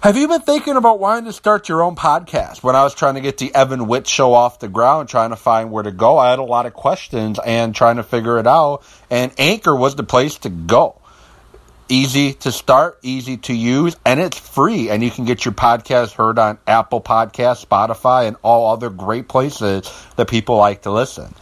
Have 0.00 0.16
you 0.16 0.28
been 0.28 0.42
thinking 0.42 0.76
about 0.76 1.00
wanting 1.00 1.24
to 1.24 1.32
start 1.32 1.68
your 1.68 1.82
own 1.82 1.96
podcast? 1.96 2.62
When 2.62 2.76
I 2.76 2.84
was 2.84 2.94
trying 2.94 3.16
to 3.16 3.20
get 3.20 3.38
the 3.38 3.52
Evan 3.52 3.88
Witt 3.88 4.06
show 4.06 4.32
off 4.32 4.60
the 4.60 4.68
ground, 4.68 5.08
trying 5.08 5.30
to 5.30 5.36
find 5.36 5.72
where 5.72 5.82
to 5.82 5.90
go, 5.90 6.18
I 6.18 6.30
had 6.30 6.38
a 6.38 6.44
lot 6.44 6.66
of 6.66 6.72
questions 6.72 7.40
and 7.44 7.74
trying 7.74 7.96
to 7.96 8.04
figure 8.04 8.38
it 8.38 8.46
out. 8.46 8.84
And 9.10 9.32
Anchor 9.38 9.74
was 9.74 9.96
the 9.96 10.04
place 10.04 10.38
to 10.38 10.50
go. 10.50 11.00
Easy 11.88 12.34
to 12.34 12.52
start, 12.52 13.00
easy 13.02 13.38
to 13.38 13.52
use, 13.52 13.96
and 14.06 14.20
it's 14.20 14.38
free. 14.38 14.88
And 14.88 15.02
you 15.02 15.10
can 15.10 15.24
get 15.24 15.44
your 15.44 15.52
podcast 15.52 16.12
heard 16.12 16.38
on 16.38 16.58
Apple 16.64 17.00
Podcasts, 17.00 17.66
Spotify, 17.66 18.28
and 18.28 18.36
all 18.42 18.72
other 18.72 18.90
great 18.90 19.26
places 19.26 19.92
that 20.14 20.28
people 20.28 20.58
like 20.58 20.82
to 20.82 20.92
listen. 20.92 21.34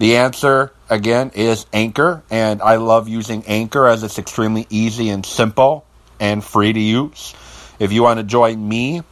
The 0.00 0.18
answer, 0.18 0.70
again, 0.90 1.30
is 1.34 1.64
Anchor. 1.72 2.22
And 2.28 2.60
I 2.60 2.76
love 2.76 3.08
using 3.08 3.44
Anchor 3.46 3.86
as 3.86 4.02
it's 4.02 4.18
extremely 4.18 4.66
easy 4.68 5.08
and 5.08 5.24
simple 5.24 5.86
and 6.20 6.44
free 6.44 6.74
to 6.74 6.80
use. 6.80 7.34
If 7.78 7.92
you 7.92 8.02
want 8.02 8.18
to 8.18 8.24
join 8.24 8.66
me 8.66 9.02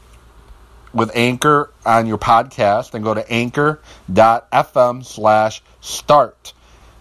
with 0.93 1.11
Anchor 1.15 1.71
on 1.85 2.07
your 2.07 2.19
podcast, 2.19 2.93
then 2.93 3.03
go 3.03 3.15
to 3.15 3.31
anchor.fm 3.31 5.05
slash 5.05 5.63
start 5.81 6.53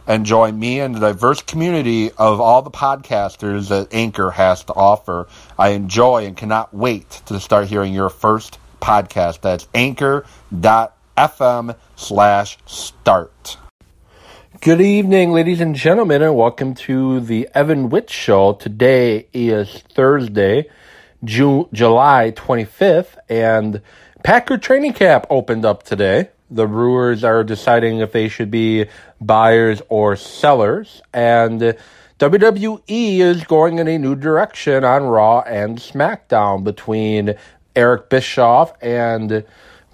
and 0.05 0.25
join 0.25 0.59
me 0.59 0.79
and 0.79 0.95
the 0.95 0.99
diverse 0.99 1.41
community 1.41 2.11
of 2.11 2.41
all 2.41 2.61
the 2.61 2.71
podcasters 2.71 3.69
that 3.69 3.93
Anchor 3.93 4.31
has 4.31 4.63
to 4.65 4.73
offer. 4.73 5.27
I 5.57 5.69
enjoy 5.69 6.25
and 6.25 6.35
cannot 6.35 6.73
wait 6.73 7.09
to 7.27 7.39
start 7.39 7.67
hearing 7.67 7.93
your 7.93 8.09
first 8.09 8.59
podcast. 8.81 9.41
That's 9.41 9.67
anchor.fm 9.73 10.25
slash 11.95 12.57
start. 12.65 13.57
Good 14.59 14.81
evening, 14.81 15.31
ladies 15.31 15.61
and 15.61 15.75
gentlemen, 15.75 16.21
and 16.21 16.35
welcome 16.35 16.73
to 16.75 17.19
the 17.19 17.49
Evan 17.53 17.89
Witt 17.89 18.09
Show. 18.09 18.53
Today 18.53 19.27
is 19.33 19.83
Thursday, 19.93 20.69
June, 21.23 21.65
July 21.73 22.31
25th, 22.35 23.17
and 23.29 23.81
Packer 24.23 24.57
training 24.57 24.93
camp 24.93 25.25
opened 25.29 25.65
up 25.65 25.83
today. 25.83 26.29
The 26.49 26.67
Brewers 26.67 27.23
are 27.23 27.43
deciding 27.43 27.99
if 27.99 28.11
they 28.11 28.29
should 28.29 28.51
be 28.51 28.85
buyers 29.19 29.81
or 29.89 30.15
sellers, 30.15 31.01
and 31.13 31.75
WWE 32.19 33.19
is 33.19 33.43
going 33.43 33.79
in 33.79 33.87
a 33.87 33.97
new 33.97 34.15
direction 34.15 34.83
on 34.83 35.03
Raw 35.03 35.41
and 35.41 35.77
SmackDown 35.77 36.63
between 36.63 37.35
Eric 37.75 38.09
Bischoff 38.09 38.73
and 38.81 39.43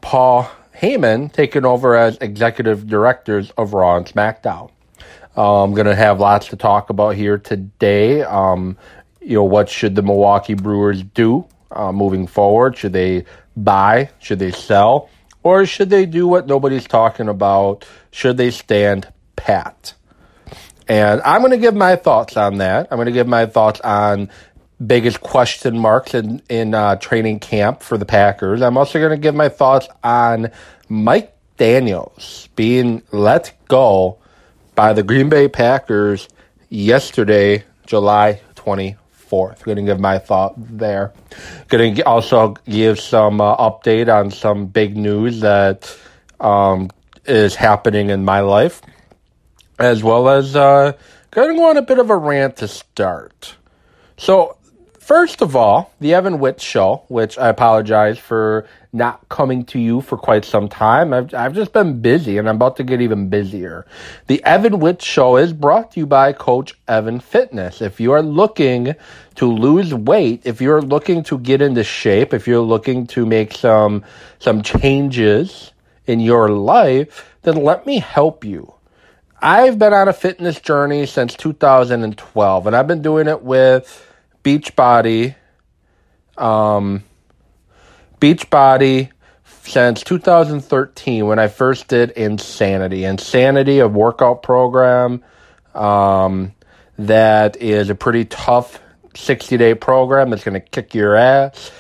Paul 0.02 0.52
Heyman 0.76 1.32
taking 1.32 1.66
over 1.66 1.96
as 1.96 2.18
executive 2.20 2.88
directors 2.88 3.52
of 3.52 3.74
Raw 3.74 3.98
and 3.98 4.06
SmackDown. 4.06 4.72
Uh, 5.38 5.64
I'm 5.64 5.74
going 5.74 5.88
to 5.88 5.96
have 5.96 6.20
lots 6.20 6.48
to 6.48 6.58
talk 6.58 6.90
about 6.90 7.16
here 7.16 7.38
today. 7.38 8.24
Um, 8.24 8.78
you 9.30 9.36
know, 9.36 9.44
what 9.44 9.70
should 9.70 9.94
the 9.94 10.02
Milwaukee 10.02 10.56
Brewers 10.56 11.04
do 11.04 11.46
uh, 11.70 11.92
moving 11.92 12.26
forward? 12.26 12.76
Should 12.76 12.94
they 12.94 13.26
buy? 13.56 14.10
Should 14.18 14.40
they 14.40 14.50
sell? 14.50 15.08
Or 15.44 15.68
should 15.68 15.92
they 15.92 16.08
do 16.08 16.28
what 16.28 16.48
nobody's 16.48 16.88
talking 16.88 17.30
about? 17.30 17.86
Should 18.10 18.38
they 18.38 18.50
stand 18.50 19.08
pat? 19.36 19.94
And 20.88 21.22
I'm 21.22 21.42
going 21.42 21.52
to 21.52 21.60
give 21.60 21.76
my 21.76 21.96
thoughts 21.96 22.38
on 22.38 22.58
that. 22.58 22.88
I'm 22.90 22.98
going 22.98 23.06
to 23.06 23.12
give 23.12 23.28
my 23.28 23.46
thoughts 23.46 23.80
on 23.82 24.32
biggest 24.84 25.22
question 25.22 25.78
marks 25.78 26.16
in, 26.16 26.42
in 26.50 26.74
uh, 26.74 26.96
training 26.96 27.40
camp 27.40 27.84
for 27.84 28.00
the 28.00 28.06
Packers. 28.06 28.64
I'm 28.64 28.78
also 28.78 28.98
going 28.98 29.12
to 29.12 29.18
give 29.18 29.36
my 29.36 29.50
thoughts 29.50 29.88
on 30.04 30.50
Mike 30.88 31.36
Daniels 31.58 32.50
being 32.56 33.04
let 33.12 33.56
go 33.68 34.18
by 34.74 34.94
the 34.94 35.04
Green 35.04 35.30
Bay 35.30 35.48
Packers 35.48 36.28
yesterday, 36.70 37.64
July 37.86 38.42
20 38.56 38.96
4th. 39.30 39.64
Going 39.64 39.78
to 39.78 39.84
give 39.84 40.00
my 40.00 40.20
thought 40.20 40.54
there. 40.58 41.14
Going 41.68 41.96
to 41.96 42.06
also 42.06 42.56
give 42.66 43.00
some 43.00 43.42
uh, 43.42 43.58
update 43.58 44.14
on 44.14 44.32
some 44.32 44.68
big 44.68 44.98
news 44.98 45.42
that 45.42 45.96
um, 46.40 46.90
is 47.26 47.56
happening 47.56 48.10
in 48.10 48.26
my 48.26 48.42
life, 48.42 48.82
as 49.78 50.04
well 50.04 50.30
as 50.30 50.56
uh, 50.56 50.94
going 51.32 51.50
to 51.50 51.56
go 51.56 51.70
on 51.70 51.78
a 51.78 51.82
bit 51.82 52.00
of 52.00 52.10
a 52.10 52.18
rant 52.18 52.58
to 52.58 52.68
start. 52.68 53.56
So, 54.18 54.58
first 55.00 55.42
of 55.42 55.56
all, 55.56 55.94
the 56.00 56.14
Evan 56.14 56.40
Witt 56.40 56.62
show, 56.62 57.04
which 57.08 57.38
I 57.38 57.50
apologize 57.50 58.18
for 58.18 58.68
not 58.92 59.28
coming 59.30 59.64
to 59.66 59.80
you 59.80 60.02
for 60.02 60.18
quite 60.18 60.44
some 60.44 60.68
time. 60.68 61.14
I've, 61.14 61.34
I've 61.34 61.54
just 61.54 61.74
been 61.74 62.02
busy 62.02 62.38
and 62.38 62.50
I'm 62.50 62.56
about 62.56 62.78
to 62.78 62.84
get 62.84 63.02
even 63.02 63.30
busier. 63.30 63.86
The 64.28 64.44
Evan 64.44 64.80
Witt 64.80 65.02
Show 65.02 65.38
is 65.38 65.54
brought 65.54 65.92
to 65.92 66.00
you 66.00 66.08
by 66.08 66.34
Coach 66.34 66.74
Evan 66.88 67.20
Fitness. 67.20 67.82
If 67.82 68.00
you 68.00 68.12
are 68.14 68.24
looking 68.24 68.96
to 69.36 69.46
lose 69.46 69.94
weight, 69.94 70.42
if 70.46 70.60
you're 70.60 70.82
looking 70.82 71.24
to 71.26 71.38
get 71.38 71.62
into 71.62 71.84
shape, 71.84 72.34
if 72.34 72.48
you're 72.48 72.60
looking 72.60 73.06
to 73.08 73.26
make 73.26 73.54
some, 73.54 74.04
some 74.40 74.64
changes 74.64 75.72
in 76.08 76.20
your 76.20 76.50
life, 76.50 77.36
then 77.44 77.64
let 77.64 77.86
me 77.86 78.00
help 78.00 78.44
you. 78.44 78.74
I've 79.42 79.78
been 79.78 79.94
on 79.94 80.08
a 80.08 80.14
fitness 80.14 80.60
journey 80.60 81.06
since 81.06 81.36
2012 81.36 82.68
and 82.68 82.76
I've 82.76 82.88
been 82.88 83.04
doing 83.04 83.28
it 83.28 83.42
with 83.44 84.06
Beachbody, 84.44 85.36
um, 86.38 87.04
Beachbody 88.20 89.12
since 89.64 90.04
2013 90.04 91.26
when 91.26 91.40
I 91.40 91.48
first 91.48 91.88
did 91.88 92.12
Insanity. 92.12 93.06
Insanity, 93.06 93.80
a 93.80 93.88
workout 93.88 94.44
program 94.44 95.24
um, 95.76 96.54
that 96.98 97.58
is 97.58 97.90
a 97.90 97.96
pretty 97.96 98.26
tough 98.26 98.80
60 99.16 99.58
day 99.58 99.76
program 99.76 100.30
that's 100.30 100.44
going 100.44 100.60
to 100.60 100.60
kick 100.60 100.94
your 100.94 101.16
ass. 101.16 101.72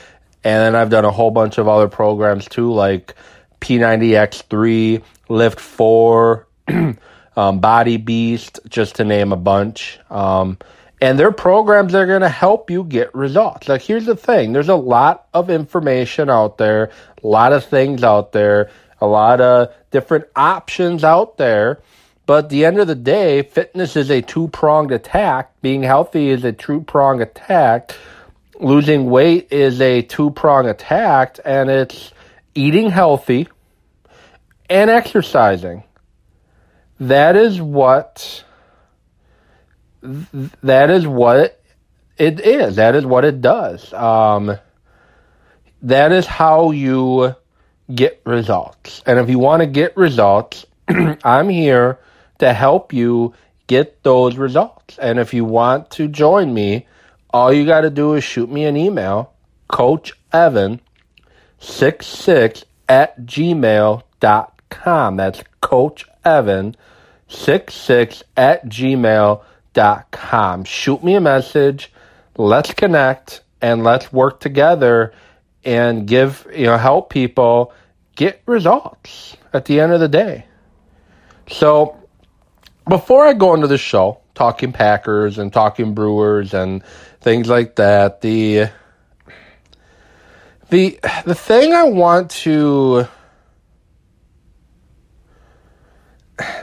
And 0.44 0.62
then 0.62 0.76
I've 0.76 0.90
done 0.90 1.06
a 1.06 1.12
whole 1.12 1.32
bunch 1.32 1.58
of 1.58 1.68
other 1.68 1.88
programs 1.88 2.48
too, 2.48 2.72
like 2.72 3.16
P90X3, 3.62 5.04
Lift 5.28 5.60
4, 5.60 6.48
um, 7.36 7.60
Body 7.60 7.98
Beast, 7.98 8.60
just 8.68 8.96
to 8.96 9.04
name 9.04 9.32
a 9.34 9.38
bunch. 9.38 10.00
Um, 10.10 10.58
and 11.02 11.18
they're 11.18 11.32
programs 11.32 11.96
are 11.96 12.06
going 12.06 12.22
to 12.22 12.30
help 12.30 12.70
you 12.70 12.84
get 12.84 13.14
results. 13.16 13.70
Like, 13.70 13.82
here's 13.82 14.06
the 14.06 14.16
thing 14.16 14.54
there's 14.54 14.70
a 14.70 14.76
lot 14.76 15.28
of 15.34 15.50
information 15.50 16.30
out 16.30 16.58
there, 16.58 16.92
a 17.24 17.28
lot 17.28 17.54
of 17.54 17.66
things 17.66 18.04
out 18.04 18.32
there, 18.32 18.70
a 19.00 19.08
lot 19.08 19.42
of 19.42 19.74
different 19.92 20.26
options 20.36 21.04
out 21.04 21.38
there. 21.38 21.82
But 22.26 22.46
at 22.46 22.50
the 22.52 22.66
end 22.66 22.80
of 22.80 22.88
the 22.88 22.96
day, 22.96 23.42
fitness 23.42 23.96
is 23.96 24.12
a 24.12 24.22
two 24.22 24.50
pronged 24.50 24.92
attack. 24.92 25.60
Being 25.62 25.82
healthy 25.82 26.30
is 26.30 26.44
a 26.44 26.52
two 26.52 26.82
pronged 26.82 27.22
attack. 27.22 27.96
Losing 28.60 29.10
weight 29.10 29.52
is 29.52 29.82
a 29.82 30.04
two 30.04 30.30
pronged 30.30 30.68
attack. 30.68 31.40
And 31.44 31.72
it's 31.72 32.12
eating 32.54 32.92
healthy 32.92 33.48
and 34.70 34.92
exercising. 34.92 35.84
That 37.00 37.36
is 37.36 37.60
what 37.60 38.44
that 40.02 40.90
is 40.90 41.08
what 41.08 41.62
it 42.18 42.40
is. 42.40 42.78
That 42.78 42.96
is 42.96 43.06
what 43.06 43.26
it 43.26 43.42
does. 43.42 43.92
Um, 43.94 44.58
that 45.82 46.12
is 46.12 46.26
how 46.26 46.72
you 46.72 47.36
get 47.94 48.22
results. 48.26 49.02
And 49.06 49.20
if 49.20 49.30
you 49.30 49.40
want 49.40 49.62
to 49.62 49.68
get 49.68 49.96
results, 49.98 50.66
I'm 51.24 51.50
here 51.50 52.00
to 52.40 52.54
help 52.54 52.94
you 52.94 53.34
get 53.68 54.04
those 54.04 54.38
results. 54.38 54.98
And 55.00 55.20
if 55.20 55.34
you 55.34 55.46
want 55.46 55.92
to 55.92 56.08
join 56.08 56.54
me, 56.54 56.88
all 57.32 57.54
you 57.54 57.66
got 57.66 57.82
to 57.82 57.90
do 57.90 58.14
is 58.16 58.24
shoot 58.24 58.50
me 58.50 58.66
an 58.66 58.76
email, 58.76 59.34
Coach 59.68 60.14
Evan 60.34 60.82
66 61.60 62.66
at 62.88 63.22
gmail.com. 63.22 65.16
That's 65.18 65.44
Coach 65.62 66.06
Evan 66.26 66.76
66 67.28 68.24
at 68.36 68.66
gmail.com 68.66 69.46
com. 69.46 69.49
Com 69.74 70.64
shoot 70.64 71.04
me 71.04 71.16
a 71.16 71.22
message. 71.22 71.92
Let's 72.38 72.74
connect 72.74 73.42
and 73.62 73.84
let's 73.84 74.12
work 74.12 74.40
together 74.40 75.14
and 75.64 76.08
give, 76.08 76.48
you 76.56 76.66
know, 76.66 76.78
help 76.78 77.10
people 77.10 77.74
get 78.16 78.42
results 78.46 79.38
at 79.54 79.66
the 79.66 79.80
end 79.80 79.92
of 79.92 80.00
the 80.00 80.08
day. 80.08 80.46
So 81.50 81.98
before 82.88 83.26
I 83.26 83.34
go 83.34 83.54
into 83.54 83.68
the 83.68 83.78
show, 83.78 84.22
talking 84.36 84.72
Packers 84.72 85.38
and 85.38 85.52
talking 85.52 85.94
Brewers 85.94 86.54
and 86.54 86.84
things 87.22 87.48
like 87.50 87.76
that, 87.76 88.22
the 88.22 88.70
the 90.70 91.00
the 91.26 91.36
thing 91.36 91.74
I 91.74 91.84
want 91.84 92.32
to 92.32 93.08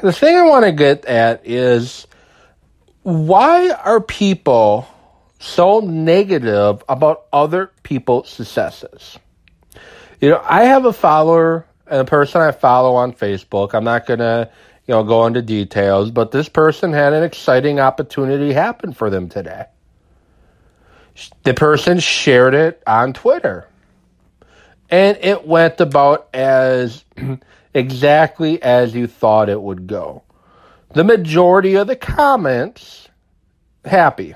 the 0.03 0.13
thing 0.13 0.37
I 0.37 0.43
want 0.43 0.65
to 0.65 0.73
get 0.73 1.05
at 1.05 1.43
is 1.45 2.07
why 3.07 3.71
are 3.71 4.01
people 4.01 4.89
so 5.39 5.79
negative 5.79 6.83
about 6.89 7.27
other 7.33 7.71
people's 7.85 8.29
successes? 8.29 9.17
You 10.21 10.31
know, 10.31 10.43
I 10.45 10.65
have 10.65 10.87
a 10.87 10.93
follower 10.93 11.67
and 11.87 12.01
a 12.01 12.05
person 12.05 12.41
I 12.41 12.51
follow 12.51 12.97
on 12.97 13.13
Facebook. 13.13 13.75
I'm 13.75 13.85
not 13.85 14.07
going 14.07 14.19
to, 14.19 14.51
you 14.89 14.95
know, 14.95 15.05
go 15.05 15.25
into 15.25 15.41
details, 15.41 16.11
but 16.11 16.33
this 16.33 16.49
person 16.49 16.93
had 16.93 17.13
an 17.13 17.23
exciting 17.23 17.79
opportunity 17.79 18.53
happen 18.53 18.93
for 18.93 19.09
them 19.09 19.29
today. 19.29 19.67
the 21.45 21.55
person 21.55 22.01
shared 22.01 22.55
it 22.55 22.83
on 22.89 23.13
Twitter. 23.13 23.69
And 24.91 25.17
it 25.21 25.47
went 25.47 25.81
about 25.81 26.29
as 26.35 27.05
exactly 27.73 28.61
as 28.61 28.97
you 28.97 29.07
thought 29.07 29.49
it 29.49 29.63
would 29.63 29.87
go. 29.87 30.25
The 30.97 31.05
majority 31.05 31.75
of 31.75 31.89
the 31.89 31.95
comments 31.95 33.11
happy. 33.85 34.35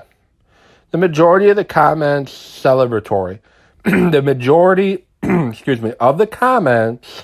The 0.91 0.99
majority 0.99 1.49
of 1.49 1.55
the 1.55 1.65
comments 1.65 2.31
celebratory. 2.31 3.39
the 3.83 4.21
majority, 4.21 5.07
excuse 5.23 5.81
me, 5.81 5.93
of 5.99 6.19
the 6.19 6.27
comments 6.27 7.23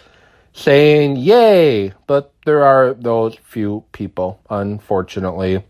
saying 0.54 1.18
yay, 1.18 1.94
but 2.07 2.34
there 2.45 2.66
are 2.66 2.95
those 2.95 3.36
few 3.44 3.84
people, 3.92 4.42
unfortunately, 4.50 5.63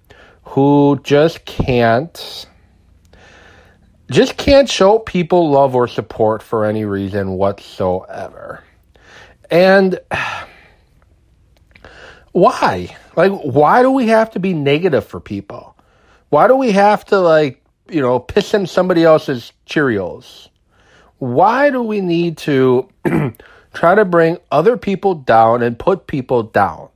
who 0.44 1.02
just 1.04 1.44
can't 1.44 2.48
just 4.10 4.38
can't 4.38 4.70
show 4.70 4.98
people 4.98 5.50
love 5.52 5.76
or 5.76 5.90
support 5.90 6.42
for 6.42 6.64
any 6.64 6.86
reason 6.86 7.32
whatsoever. 7.32 8.64
And 9.52 10.00
why? 12.38 12.96
Like, 13.16 13.32
why 13.32 13.82
do 13.82 13.90
we 13.90 14.10
have 14.10 14.30
to 14.32 14.40
be 14.40 14.54
negative 14.54 15.04
for 15.04 15.20
people? 15.20 15.76
Why 16.30 16.48
do 16.48 16.56
we 16.56 16.72
have 16.72 17.04
to, 17.06 17.20
like, 17.20 17.64
you 17.90 18.00
know, 18.00 18.20
piss 18.20 18.54
in 18.54 18.68
somebody 18.68 19.04
else's 19.04 19.54
Cheerios? 19.66 20.50
Why 21.18 21.72
do 21.72 21.82
we 21.82 22.00
need 22.00 22.38
to 22.40 22.90
try 23.74 23.96
to 23.96 24.06
bring 24.06 24.38
other 24.52 24.78
people 24.78 25.16
down 25.16 25.64
and 25.64 25.80
put 25.80 26.06
people 26.06 26.44
down? 26.44 26.90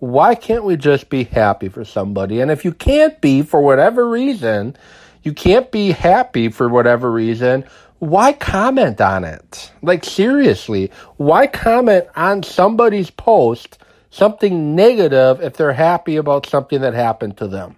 Why 0.00 0.34
can't 0.34 0.64
we 0.64 0.76
just 0.76 1.08
be 1.08 1.22
happy 1.22 1.68
for 1.68 1.84
somebody? 1.84 2.40
And 2.40 2.50
if 2.50 2.64
you 2.64 2.72
can't 2.72 3.20
be 3.20 3.42
for 3.42 3.60
whatever 3.60 4.08
reason, 4.08 4.76
you 5.22 5.32
can't 5.34 5.70
be 5.70 5.92
happy 5.92 6.48
for 6.48 6.68
whatever 6.68 7.12
reason, 7.12 7.64
why 8.00 8.32
comment 8.32 9.00
on 9.00 9.22
it? 9.22 9.70
Like, 9.82 10.04
seriously, 10.04 10.90
why 11.16 11.46
comment 11.46 12.06
on 12.16 12.42
somebody's 12.42 13.10
post 13.10 13.78
something 14.10 14.74
negative 14.74 15.40
if 15.40 15.56
they're 15.56 15.72
happy 15.72 16.16
about 16.16 16.46
something 16.46 16.80
that 16.80 16.94
happened 16.94 17.36
to 17.38 17.48
them? 17.48 17.76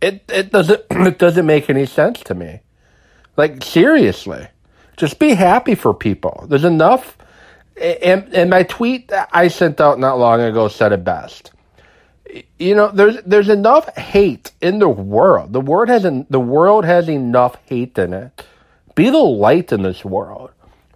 It, 0.00 0.24
it 0.28 0.50
doesn't 0.50 0.82
it 0.90 1.18
doesn't 1.18 1.46
make 1.46 1.68
any 1.68 1.86
sense 1.86 2.20
to 2.20 2.34
me. 2.34 2.60
Like 3.36 3.62
seriously, 3.62 4.48
just 4.96 5.18
be 5.18 5.34
happy 5.34 5.74
for 5.74 5.92
people. 5.94 6.46
There's 6.48 6.64
enough. 6.64 7.18
And, 7.80 8.32
and 8.32 8.50
my 8.50 8.62
tweet 8.62 9.08
that 9.08 9.28
I 9.32 9.48
sent 9.48 9.80
out 9.80 9.98
not 9.98 10.16
long 10.16 10.40
ago 10.40 10.68
said 10.68 10.92
it 10.92 11.02
best 11.02 11.50
you 12.58 12.74
know, 12.74 12.90
there's 12.90 13.22
there's 13.24 13.48
enough 13.48 13.94
hate 13.96 14.52
in 14.60 14.78
the 14.78 14.88
world. 14.88 15.52
The 15.52 15.60
world 15.60 15.88
has 15.88 16.04
an, 16.04 16.26
the 16.30 16.40
world 16.40 16.84
has 16.84 17.08
enough 17.08 17.56
hate 17.66 17.96
in 17.98 18.12
it. 18.12 18.44
Be 18.94 19.10
the 19.10 19.18
light 19.18 19.72
in 19.72 19.82
this 19.82 20.04
world. 20.04 20.50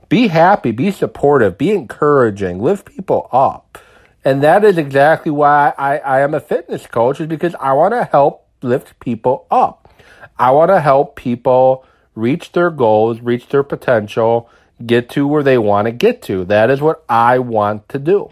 Be 0.09 0.29
happy. 0.29 0.71
Be 0.71 0.91
supportive. 0.91 1.59
Be 1.59 1.71
encouraging. 1.71 2.61
Lift 2.61 2.87
people 2.87 3.29
up. 3.33 3.79
And 4.25 4.43
that 4.43 4.65
is 4.65 4.79
exactly 4.79 5.31
why 5.31 5.73
I, 5.79 5.99
I 5.99 6.21
am 6.21 6.35
a 6.35 6.41
fitness 6.41 6.87
coach, 6.87 7.21
is 7.21 7.27
because 7.27 7.55
I 7.57 7.73
want 7.73 7.95
to 7.95 8.05
help 8.05 8.47
lift 8.63 8.99
people 9.01 9.47
up. 9.51 9.93
I 10.39 10.51
want 10.51 10.71
to 10.71 10.81
help 10.81 11.17
people 11.17 11.85
reach 12.15 12.53
their 12.53 12.71
goals, 12.71 13.21
reach 13.21 13.49
their 13.49 13.63
potential, 13.63 14.51
get 14.85 15.09
to 15.11 15.27
where 15.27 15.43
they 15.43 15.59
want 15.59 15.87
to 15.87 15.93
get 15.93 16.23
to. 16.23 16.45
That 16.45 16.71
is 16.71 16.81
what 16.81 17.05
I 17.09 17.39
want 17.39 17.89
to 17.91 17.99
do. 17.99 18.31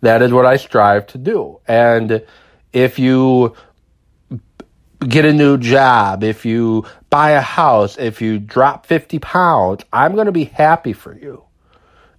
That 0.00 0.22
is 0.22 0.32
what 0.32 0.46
I 0.46 0.56
strive 0.56 1.06
to 1.08 1.18
do. 1.18 1.60
And 1.66 2.24
if 2.72 2.98
you 2.98 3.56
get 5.00 5.24
a 5.24 5.32
new 5.32 5.58
job, 5.58 6.22
if 6.22 6.44
you 6.44 6.84
buy 7.10 7.30
a 7.30 7.40
house, 7.40 7.96
if 7.98 8.20
you 8.22 8.38
drop 8.38 8.86
50 8.86 9.18
pounds, 9.18 9.84
I'm 9.92 10.14
going 10.14 10.26
to 10.26 10.32
be 10.32 10.44
happy 10.44 10.92
for 10.92 11.16
you. 11.16 11.44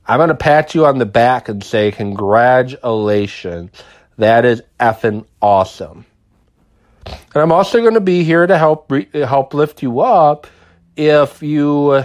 I'm 0.09 0.17
going 0.17 0.29
to 0.29 0.35
pat 0.35 0.73
you 0.73 0.87
on 0.87 0.97
the 0.97 1.05
back 1.05 1.49
and 1.49 1.63
say, 1.63 1.91
congratulations. 1.91 3.69
That 4.17 4.43
is 4.43 4.63
effing 4.79 5.27
awesome. 5.39 6.03
And 7.05 7.35
I'm 7.35 7.51
also 7.51 7.79
going 7.79 7.93
to 7.93 8.01
be 8.01 8.23
here 8.23 8.47
to 8.47 8.57
help 8.57 8.91
re- 8.91 9.07
help 9.13 9.53
lift 9.53 9.83
you 9.83 9.99
up 9.99 10.47
if 10.97 11.43
you 11.43 12.03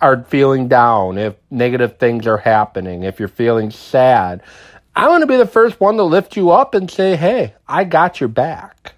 are 0.00 0.24
feeling 0.24 0.68
down, 0.68 1.18
if 1.18 1.34
negative 1.50 1.98
things 1.98 2.26
are 2.26 2.38
happening, 2.38 3.02
if 3.02 3.18
you're 3.18 3.28
feeling 3.28 3.70
sad. 3.70 4.42
I 4.94 5.08
want 5.08 5.20
to 5.20 5.26
be 5.26 5.36
the 5.36 5.46
first 5.46 5.78
one 5.78 5.98
to 5.98 6.04
lift 6.04 6.38
you 6.38 6.52
up 6.52 6.74
and 6.74 6.90
say, 6.90 7.16
hey, 7.16 7.52
I 7.68 7.84
got 7.84 8.18
your 8.18 8.30
back. 8.30 8.94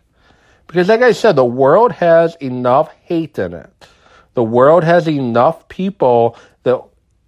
Because, 0.69 0.87
like 0.87 1.03
I 1.03 1.11
said, 1.11 1.35
the 1.35 1.45
world 1.45 1.91
has 1.91 2.37
enough 2.37 2.93
hate 3.03 3.37
in 3.37 3.53
it. 3.53 3.89
The 4.35 4.45
world 4.45 4.85
has 4.85 5.09
enough 5.09 5.67
people 5.69 6.37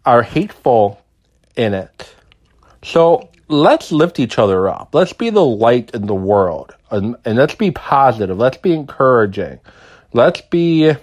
are 0.05 0.23
hateful 0.23 1.01
in 1.57 1.75
it. 1.75 2.15
So 2.83 3.31
let's 3.49 3.93
lift 3.93 4.19
each 4.19 4.39
other 4.39 4.69
up. 4.69 4.95
Let's 4.95 5.13
be 5.13 5.31
the 5.31 5.45
light 5.45 5.91
in 5.93 6.07
the 6.07 6.15
world. 6.15 6.75
And, 6.91 7.17
and 7.25 7.37
let's 7.37 7.55
be 7.55 7.71
positive. 7.71 8.39
Let's 8.39 8.57
be 8.57 8.73
encouraging. 8.73 9.61
Let's 10.13 10.41
be 10.41 10.95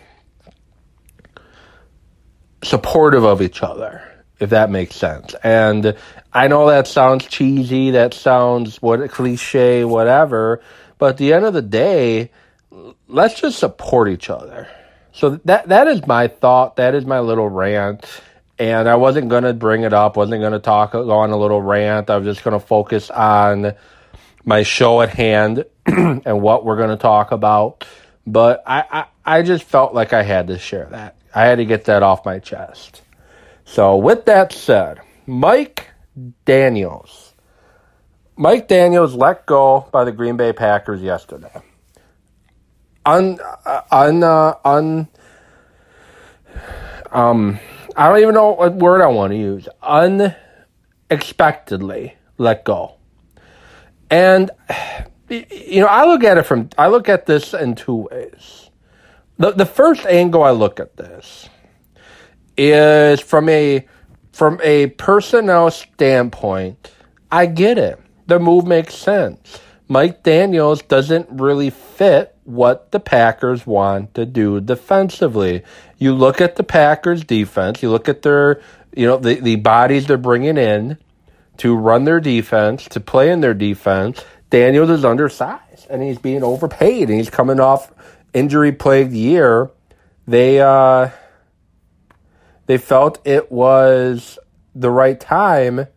supportive 2.64 3.24
of 3.24 3.42
each 3.42 3.64
other 3.64 4.04
if 4.40 4.52
that 4.52 4.70
makes 4.70 4.96
sense. 4.96 5.36
And 5.44 5.96
I 6.34 6.48
know 6.48 6.68
that 6.68 6.88
sounds 6.88 7.26
cheesy, 7.26 7.92
that 7.92 8.14
sounds 8.14 8.82
what 8.82 9.10
cliche, 9.12 9.84
whatever, 9.84 10.62
but 10.98 11.12
at 11.12 11.18
the 11.18 11.34
end 11.34 11.46
of 11.46 11.54
the 11.54 11.62
day, 11.62 12.32
let's 13.08 13.40
just 13.40 13.60
support 13.60 14.10
each 14.10 14.30
other. 14.30 14.68
So 15.12 15.40
that 15.46 15.70
that 15.70 15.88
is 15.88 16.06
my 16.06 16.28
thought. 16.28 16.76
That 16.76 16.94
is 16.94 17.06
my 17.06 17.20
little 17.20 17.50
rant. 17.50 18.06
And 18.60 18.90
I 18.90 18.96
wasn't 18.96 19.30
gonna 19.30 19.54
bring 19.54 19.84
it 19.84 19.94
up. 19.94 20.18
wasn't 20.18 20.42
gonna 20.42 20.60
talk 20.60 20.94
go 20.94 21.12
on 21.12 21.30
a 21.30 21.38
little 21.38 21.62
rant. 21.62 22.10
I 22.10 22.18
was 22.18 22.26
just 22.26 22.44
gonna 22.44 22.60
focus 22.60 23.10
on 23.10 23.74
my 24.44 24.64
show 24.64 25.02
at 25.02 25.10
hand 25.10 25.66
and 25.86 26.42
what 26.42 26.66
we're 26.66 26.78
gonna 26.78 26.98
talk 26.98 27.32
about. 27.32 27.86
But 28.26 28.64
I, 28.66 28.84
I 28.92 29.06
I 29.40 29.42
just 29.44 29.64
felt 29.64 29.94
like 29.94 30.14
I 30.14 30.24
had 30.24 30.48
to 30.48 30.58
share 30.58 30.88
that. 30.92 31.18
I 31.36 31.46
had 31.46 31.58
to 31.58 31.66
get 31.66 31.86
that 31.86 32.02
off 32.02 32.26
my 32.26 32.40
chest. 32.40 33.02
So, 33.66 33.98
with 33.98 34.26
that 34.26 34.54
said, 34.54 35.02
Mike 35.26 35.90
Daniels. 36.46 37.34
Mike 38.38 38.68
Daniels 38.68 39.14
let 39.14 39.46
go 39.46 39.88
by 39.92 40.06
the 40.06 40.12
Green 40.12 40.38
Bay 40.38 40.54
Packers 40.54 41.02
yesterday. 41.02 41.52
Un, 43.06 43.40
uh, 43.66 43.82
un, 43.92 44.24
uh, 44.24 44.54
un, 44.64 45.08
um, 47.12 47.60
I 47.98 48.08
don't 48.10 48.20
even 48.20 48.36
know 48.36 48.52
what 48.52 48.76
word 48.76 49.02
I 49.02 49.08
want 49.08 49.32
to 49.32 49.38
use. 49.38 49.68
Unexpectedly 49.82 52.16
let 52.38 52.64
go. 52.64 52.94
And, 54.10 54.50
you 55.30 55.82
know, 55.82 55.88
I 55.88 56.06
look 56.06 56.24
at 56.24 56.38
it 56.38 56.44
from, 56.44 56.70
I 56.78 56.88
look 56.88 57.10
at 57.10 57.26
this 57.26 57.54
in 57.56 57.76
two 57.76 58.08
ways. 58.12 58.70
The, 59.38 59.52
the 59.52 59.66
first 59.66 60.06
angle 60.06 60.44
I 60.44 60.52
look 60.52 60.80
at 60.80 60.96
this 60.96 61.50
is 62.56 63.20
from 63.20 63.50
a 63.50 63.86
from 64.32 64.62
a 64.64 64.88
personnel 64.88 65.70
standpoint, 65.72 66.92
I 67.32 67.48
get 67.48 67.80
it. 67.80 68.00
The 68.28 68.40
move 68.40 68.68
makes 68.68 68.94
sense. 68.94 69.60
Mike 69.88 70.22
Daniels 70.22 70.84
doesn't 70.84 71.28
really 71.32 71.72
fit 71.72 72.37
what 72.48 72.92
the 72.92 73.00
Packers 73.00 73.68
want 73.68 74.14
to 74.14 74.26
do 74.26 74.62
defensively. 74.62 75.64
You 75.98 76.14
look 76.14 76.40
at 76.40 76.56
the 76.56 76.64
Packers 76.64 77.26
defense, 77.26 77.84
you 77.84 77.90
look 77.90 78.08
at 78.08 78.22
their, 78.22 78.62
you 78.96 79.06
know, 79.06 79.18
the, 79.18 79.36
the 79.36 79.58
bodies 79.58 80.08
they're 80.08 80.18
bringing 80.18 80.58
in 80.58 80.98
to 81.58 81.76
run 81.76 82.06
their 82.06 82.22
defense, 82.22 82.86
to 82.86 83.02
play 83.02 83.32
in 83.32 83.42
their 83.42 83.54
defense. 83.54 84.24
Daniels 84.50 84.90
is 84.90 85.04
undersized 85.04 85.88
and 85.90 86.02
he's 86.02 86.20
being 86.20 86.42
overpaid 86.42 87.10
and 87.10 87.18
he's 87.18 87.30
coming 87.30 87.60
off 87.60 87.92
injury 88.34 88.72
plagued 88.72 89.12
year. 89.12 89.70
They, 90.26 90.62
uh, 90.62 91.10
they 92.68 92.78
felt 92.78 93.20
it 93.28 93.52
was 93.52 94.40
the 94.74 94.90
right 94.90 95.20
time 95.20 95.88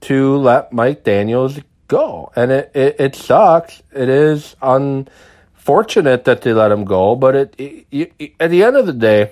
to 0.00 0.36
let 0.38 0.72
Mike 0.72 1.04
Daniels 1.04 1.60
go. 1.86 2.32
And 2.34 2.50
it, 2.50 2.72
it, 2.74 2.96
it 2.98 3.14
sucks. 3.14 3.80
It 3.92 4.08
is 4.08 4.56
unfortunate 5.68 6.24
that 6.24 6.40
they 6.40 6.54
let 6.54 6.72
him 6.72 6.86
go, 6.86 7.14
but 7.14 7.36
it, 7.36 7.54
it, 7.58 8.12
it, 8.18 8.32
at 8.40 8.48
the 8.48 8.64
end 8.64 8.74
of 8.74 8.86
the 8.86 8.92
day, 8.94 9.30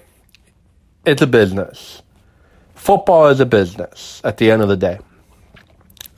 it's 1.06 1.22
a 1.22 1.26
business. 1.26 2.02
Football 2.74 3.28
is 3.28 3.40
a 3.40 3.46
business 3.46 4.20
at 4.22 4.36
the 4.36 4.50
end 4.50 4.60
of 4.60 4.68
the 4.68 4.76
day. 4.76 4.98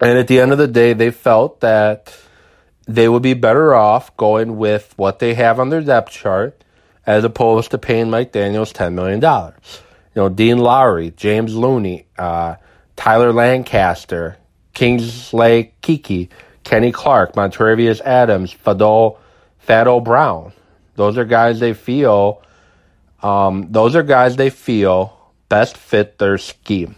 And 0.00 0.18
at 0.18 0.26
the 0.26 0.40
end 0.40 0.50
of 0.50 0.58
the 0.58 0.66
day, 0.66 0.92
they 0.92 1.12
felt 1.12 1.60
that 1.60 2.18
they 2.88 3.08
would 3.08 3.22
be 3.22 3.34
better 3.34 3.76
off 3.76 4.16
going 4.16 4.56
with 4.56 4.92
what 4.96 5.20
they 5.20 5.34
have 5.34 5.60
on 5.60 5.68
their 5.68 5.82
depth 5.82 6.10
chart 6.10 6.64
as 7.06 7.22
opposed 7.22 7.70
to 7.70 7.78
paying 7.78 8.10
Mike 8.10 8.32
Daniels 8.32 8.72
$10 8.72 8.94
million 8.94 9.22
you 9.22 10.22
know, 10.22 10.28
Dean 10.28 10.58
Lowry, 10.58 11.12
James 11.12 11.54
Looney, 11.54 12.06
uh, 12.18 12.56
Tyler 12.96 13.32
Lancaster, 13.32 14.36
Kingsley 14.74 15.74
Keke, 15.80 16.28
Kenny 16.64 16.90
Clark, 16.90 17.34
Montravius 17.34 18.00
Adams, 18.00 18.52
Fadol, 18.52 19.18
Fado 19.68 20.02
Brown. 20.02 20.52
Those 20.96 21.18
are 21.18 21.26
guys 21.26 21.60
they 21.60 21.74
feel. 21.74 22.42
Um, 23.22 23.70
those 23.70 23.94
are 23.94 24.02
guys 24.02 24.36
they 24.36 24.50
feel 24.50 25.16
best 25.48 25.76
fit 25.76 26.18
their 26.18 26.38
scheme. 26.38 26.96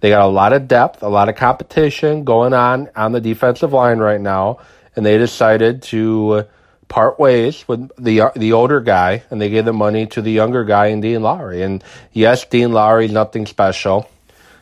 They 0.00 0.08
got 0.08 0.22
a 0.22 0.28
lot 0.28 0.54
of 0.54 0.66
depth, 0.66 1.02
a 1.02 1.08
lot 1.08 1.28
of 1.28 1.36
competition 1.36 2.24
going 2.24 2.54
on 2.54 2.88
on 2.96 3.12
the 3.12 3.20
defensive 3.20 3.74
line 3.74 3.98
right 3.98 4.20
now, 4.20 4.60
and 4.96 5.04
they 5.04 5.18
decided 5.18 5.82
to 5.82 6.46
part 6.88 7.20
ways 7.20 7.68
with 7.68 7.90
the 7.98 8.32
the 8.34 8.54
older 8.54 8.80
guy, 8.80 9.22
and 9.30 9.40
they 9.40 9.50
gave 9.50 9.66
the 9.66 9.72
money 9.74 10.06
to 10.06 10.22
the 10.22 10.32
younger 10.32 10.64
guy 10.64 10.86
in 10.86 11.02
Dean 11.02 11.22
Lowry. 11.22 11.62
And 11.62 11.84
yes, 12.12 12.46
Dean 12.46 12.72
Lowry's 12.72 13.12
nothing 13.12 13.44
special. 13.44 14.08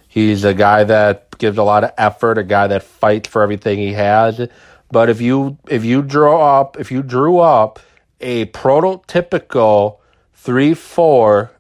He's 0.09 0.43
a 0.45 0.55
guy 0.55 0.83
that 0.85 1.39
gives 1.39 1.59
a 1.59 1.63
lot 1.63 1.85
of 1.85 1.93
effort, 1.97 2.39
a 2.39 2.43
guy 2.43 2.67
that 2.67 2.83
fights 2.83 3.29
for 3.29 3.43
everything 3.43 3.79
he 3.79 3.93
has. 3.93 4.49
But 4.91 5.11
if 5.11 5.21
you 5.21 5.59
if 5.69 5.85
you 5.85 6.03
draw 6.03 6.61
up 6.61 6.79
if 6.79 6.91
you 6.91 7.03
drew 7.03 7.39
up 7.39 7.79
a 8.21 8.47
prototypical 8.47 9.99
three 10.35 10.75
four 10.75 11.51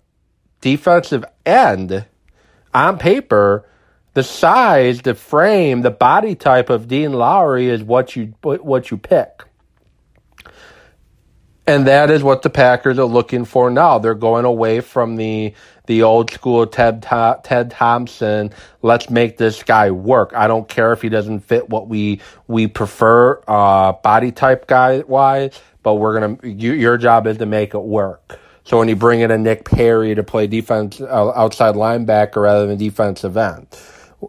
defensive 0.60 1.24
end 1.44 2.06
on 2.74 2.98
paper, 2.98 3.64
the 4.14 4.22
size, 4.22 5.02
the 5.02 5.14
frame, 5.14 5.82
the 5.82 5.90
body 5.90 6.34
type 6.34 6.70
of 6.70 6.88
Dean 6.88 7.12
Lowry 7.12 7.68
is 7.68 7.82
what 7.82 8.16
you 8.16 8.34
what 8.42 8.90
you 8.90 8.96
pick. 8.96 9.42
And 11.68 11.86
that 11.86 12.10
is 12.10 12.22
what 12.22 12.40
the 12.40 12.48
Packers 12.48 12.98
are 12.98 13.04
looking 13.04 13.44
for 13.44 13.68
now. 13.68 13.98
They're 13.98 14.14
going 14.14 14.46
away 14.46 14.80
from 14.80 15.16
the 15.16 15.52
the 15.84 16.02
old 16.02 16.30
school 16.30 16.66
Ted 16.66 17.02
Ted 17.02 17.70
Thompson. 17.72 18.52
Let's 18.80 19.10
make 19.10 19.36
this 19.36 19.62
guy 19.62 19.90
work. 19.90 20.32
I 20.34 20.46
don't 20.46 20.66
care 20.66 20.94
if 20.94 21.02
he 21.02 21.10
doesn't 21.10 21.40
fit 21.40 21.68
what 21.68 21.86
we 21.86 22.22
we 22.46 22.68
prefer 22.68 23.42
uh, 23.46 23.92
body 23.92 24.32
type 24.32 24.66
guy 24.66 25.00
wise, 25.00 25.60
but 25.82 25.96
we're 25.96 26.18
gonna. 26.18 26.38
You, 26.42 26.72
your 26.72 26.96
job 26.96 27.26
is 27.26 27.36
to 27.36 27.44
make 27.44 27.74
it 27.74 27.82
work. 27.82 28.38
So 28.64 28.78
when 28.78 28.88
you 28.88 28.96
bring 28.96 29.20
in 29.20 29.30
a 29.30 29.36
Nick 29.36 29.66
Perry 29.66 30.14
to 30.14 30.22
play 30.22 30.46
defense 30.46 31.02
uh, 31.02 31.32
outside 31.36 31.74
linebacker 31.74 32.40
rather 32.44 32.66
than 32.66 32.78
defensive 32.78 33.36
end, 33.36 33.66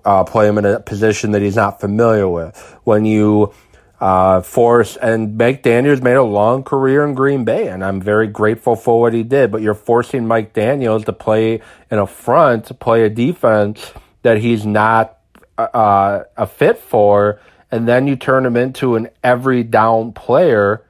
uh, 0.03 0.25
play 0.25 0.45
him 0.49 0.57
in 0.57 0.65
a 0.65 0.81
position 0.81 1.31
that 1.31 1.41
he's 1.41 1.55
not 1.55 1.79
familiar 1.79 2.27
with. 2.27 2.57
When 2.83 3.05
you 3.05 3.53
uh, 3.99 4.41
force 4.41 4.95
and 4.97 5.37
Mike 5.37 5.61
Daniels 5.61 6.01
made 6.01 6.15
a 6.15 6.23
long 6.23 6.63
career 6.63 7.05
in 7.05 7.13
Green 7.13 7.43
Bay, 7.43 7.67
and 7.67 7.83
I'm 7.83 8.01
very 8.01 8.27
grateful 8.27 8.75
for 8.75 9.01
what 9.01 9.13
he 9.13 9.23
did. 9.23 9.51
But 9.51 9.61
you're 9.61 9.73
forcing 9.73 10.25
Mike 10.25 10.53
Daniels 10.53 11.05
to 11.05 11.13
play 11.13 11.61
in 11.91 11.99
a 11.99 12.07
front, 12.07 12.65
to 12.65 12.73
play 12.73 13.03
a 13.03 13.09
defense 13.09 13.91
that 14.21 14.37
he's 14.37 14.65
not 14.65 15.17
uh, 15.57 16.23
a 16.37 16.47
fit 16.47 16.77
for, 16.77 17.41
and 17.71 17.87
then 17.87 18.07
you 18.07 18.15
turn 18.15 18.45
him 18.45 18.55
into 18.55 18.95
an 18.95 19.09
every 19.23 19.63
down 19.63 20.13
player, 20.13 20.85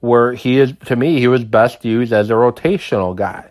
where 0.00 0.32
he 0.32 0.58
is 0.58 0.72
to 0.86 0.94
me 0.94 1.18
he 1.18 1.28
was 1.28 1.44
best 1.44 1.84
used 1.84 2.12
as 2.12 2.30
a 2.30 2.34
rotational 2.34 3.16
guy. 3.16 3.50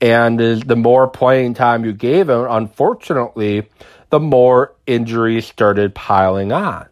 And 0.00 0.38
the 0.38 0.76
more 0.76 1.06
playing 1.06 1.54
time 1.54 1.84
you 1.84 1.92
gave 1.92 2.28
him, 2.28 2.44
unfortunately, 2.50 3.68
the 4.10 4.18
more 4.18 4.74
injuries 4.86 5.46
started 5.46 5.94
piling 5.94 6.50
on. 6.50 6.88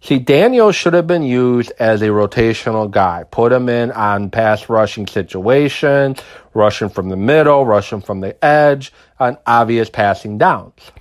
See, 0.00 0.18
Daniel 0.18 0.72
should 0.72 0.94
have 0.94 1.06
been 1.06 1.22
used 1.22 1.72
as 1.78 2.02
a 2.02 2.08
rotational 2.08 2.90
guy. 2.90 3.24
Put 3.30 3.52
him 3.52 3.68
in 3.68 3.90
on 3.92 4.30
pass 4.30 4.68
rushing 4.68 5.06
situations, 5.06 6.20
rushing 6.54 6.88
from 6.88 7.08
the 7.08 7.16
middle, 7.16 7.64
rushing 7.66 8.02
from 8.02 8.20
the 8.20 8.42
edge, 8.44 8.92
on 9.18 9.38
obvious 9.46 9.90
passing 9.90 10.38
downs. 10.38 10.92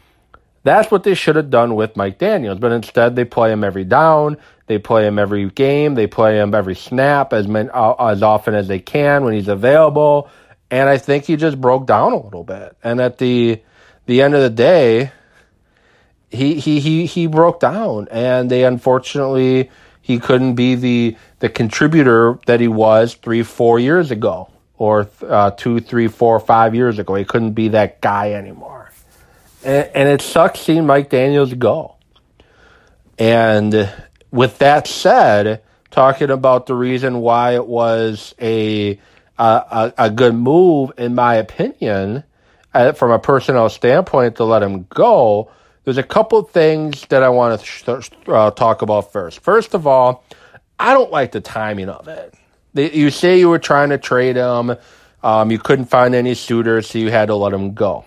That's 0.64 0.90
what 0.90 1.04
they 1.04 1.14
should 1.14 1.36
have 1.36 1.52
done 1.52 1.75
with 1.75 1.96
Mike 1.96 2.18
Daniels, 2.18 2.58
but 2.58 2.72
instead 2.72 3.16
they 3.16 3.25
play 3.25 3.52
him 3.52 3.64
every 3.64 3.84
down, 3.84 4.38
they 4.66 4.80
play 4.80 5.06
him 5.06 5.20
every 5.20 5.48
game, 5.52 5.94
they 5.94 6.08
play 6.08 6.40
him 6.40 6.56
every 6.56 6.74
snap 6.74 7.34
as 7.34 7.48
many, 7.48 7.70
uh, 7.70 7.94
as 7.94 8.24
often 8.24 8.56
as 8.56 8.68
they 8.68 8.80
can 8.80 9.24
when 9.24 9.34
he's 9.36 9.48
available, 9.48 10.28
and 10.72 10.90
I 10.90 10.98
think 10.98 11.25
he 11.25 11.36
just 11.36 11.62
broke 11.62 11.86
down 11.86 12.14
a 12.14 12.20
little 12.20 12.44
bit. 12.44 12.75
And 12.84 13.00
at 13.00 13.20
the 13.20 13.62
the 14.08 14.24
end 14.24 14.34
of 14.34 14.42
the 14.42 14.50
day, 14.50 15.12
he 16.29 16.60
he 16.60 16.79
he 16.79 17.05
he 17.05 17.27
broke 17.27 17.60
down, 17.60 18.08
and 18.12 18.50
they 18.50 18.63
unfortunately 18.63 19.70
he 20.01 20.20
couldn't 20.20 20.55
be 20.55 20.75
the 20.75 21.17
the 21.39 21.50
contributor 21.50 22.39
that 22.46 22.60
he 22.60 22.67
was 22.67 23.15
three 23.15 23.44
four 23.44 23.79
years 23.79 24.12
ago 24.12 24.50
or 24.77 25.08
uh, 25.27 25.51
two 25.51 25.79
three 25.79 26.08
four 26.08 26.39
five 26.39 26.75
years 26.75 27.00
ago. 27.00 27.15
He 27.15 27.25
couldn't 27.25 27.53
be 27.53 27.70
that 27.70 28.01
guy 28.01 28.34
anymore, 28.34 28.91
and, 29.63 29.89
and 29.94 30.10
it 30.10 30.22
sucks 30.22 30.60
seeing 30.60 30.86
Mike 30.86 31.10
Daniels 31.10 31.53
go. 31.53 31.96
And 33.17 33.91
with 34.32 34.58
that 34.58 34.88
said, 34.88 35.63
talking 35.91 36.29
about 36.29 36.65
the 36.65 36.75
reason 36.75 37.22
why 37.22 37.55
it 37.55 37.65
was 37.65 38.36
a 38.41 39.00
a, 39.38 39.94
a 39.98 40.10
good 40.10 40.34
move, 40.34 40.91
in 40.98 41.15
my 41.15 41.36
opinion, 41.36 42.24
uh, 42.74 42.94
from 42.94 43.12
a 43.12 43.20
personnel 43.20 43.70
standpoint, 43.70 44.38
to 44.38 44.44
let 44.44 44.63
him 44.63 44.84
go 44.89 45.51
there's 45.86 45.98
a 45.98 46.04
couple 46.04 46.42
things 46.42 47.06
that 47.08 47.24
I 47.24 47.30
want 47.30 47.62
to 47.62 48.04
uh, 48.27 48.51
talk 48.51 48.82
about 48.82 49.12
first. 49.12 49.39
First 49.39 49.74
of 49.74 49.88
all, 49.88 50.24
I 50.80 50.94
don't 50.94 51.12
like 51.12 51.32
the 51.32 51.42
timing 51.42 51.89
of 51.89 52.08
it. 52.08 52.34
You 52.74 53.10
say 53.10 53.39
you 53.39 53.50
were 53.50 53.60
trying 53.60 53.92
to 53.92 53.98
trade 53.98 54.36
him, 54.36 54.75
um, 55.24 55.50
you 55.51 55.60
couldn't 55.60 55.86
find 55.86 56.13
any 56.13 56.34
suitors, 56.34 56.88
so 56.88 57.00
you 57.00 57.10
had 57.10 57.27
to 57.27 57.36
let 57.36 57.54
him 57.54 57.74
go. 57.74 58.04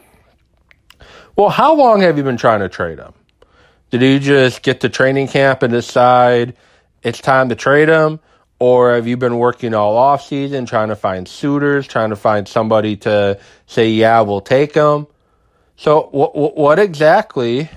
Well, 1.37 1.49
how 1.49 1.75
long 1.75 2.03
have 2.03 2.19
you 2.19 2.25
been 2.25 2.37
trying 2.37 2.61
to 2.61 2.69
trade 2.69 2.99
him? 2.99 3.15
Did 3.91 4.03
you 4.03 4.19
just 4.19 4.63
get 4.63 4.81
to 4.81 4.89
training 4.89 5.29
camp 5.29 5.63
and 5.63 5.73
decide 5.73 6.55
it's 7.03 7.21
time 7.21 7.49
to 7.49 7.55
trade 7.55 7.89
him? 7.89 8.21
Or 8.59 8.95
have 8.95 9.07
you 9.07 9.17
been 9.17 9.39
working 9.39 9.73
all 9.73 9.97
off 9.97 10.27
season 10.27 10.67
trying 10.67 10.89
to 10.89 10.97
find 10.97 11.29
suitors, 11.29 11.87
trying 11.87 12.11
to 12.11 12.17
find 12.17 12.47
somebody 12.47 12.97
to 12.97 13.39
say, 13.67 13.91
yeah, 13.91 14.21
we'll 14.23 14.41
take 14.41 14.75
him? 14.75 15.07
So 15.79 16.09
what 16.11 16.57
what 16.57 16.81
exactly 16.81 17.71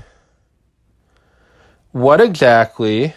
what 1.92 2.20
exactly 2.20 3.14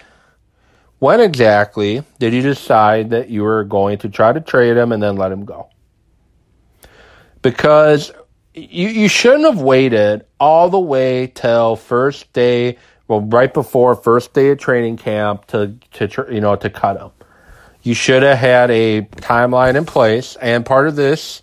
when 0.99 1.21
exactly 1.21 2.03
did 2.19 2.35
you 2.35 2.43
decide 2.43 3.09
that 3.11 3.31
you 3.31 3.45
were 3.45 3.65
going 3.65 3.97
to 3.99 4.11
try 4.11 4.35
to 4.35 4.43
trade 4.43 4.77
him 4.77 4.93
and 4.93 5.03
then 5.03 5.17
let 5.17 5.33
him 5.33 5.47
go? 5.47 5.71
Because 7.41 8.13
you 8.53 8.89
you 8.89 9.09
shouldn't 9.09 9.45
have 9.45 9.63
waited 9.63 10.27
all 10.39 10.69
the 10.69 10.79
way 10.79 11.29
till 11.29 11.77
first 11.77 12.31
day, 12.35 12.77
well, 13.09 13.23
right 13.23 13.55
before 13.55 13.95
first 13.97 14.35
day 14.35 14.51
of 14.51 14.59
training 14.59 14.99
camp 14.99 15.47
to 15.47 15.79
to 15.93 16.27
you 16.31 16.43
know 16.43 16.57
to 16.57 16.69
cut 16.69 17.01
him. 17.01 17.11
You 17.83 17.95
should 17.95 18.23
have 18.23 18.39
had 18.39 18.71
a 18.71 19.01
timeline 19.01 19.77
in 19.77 19.87
place, 19.87 20.37
and 20.37 20.67
part 20.67 20.89
of 20.89 20.95
this 20.95 21.41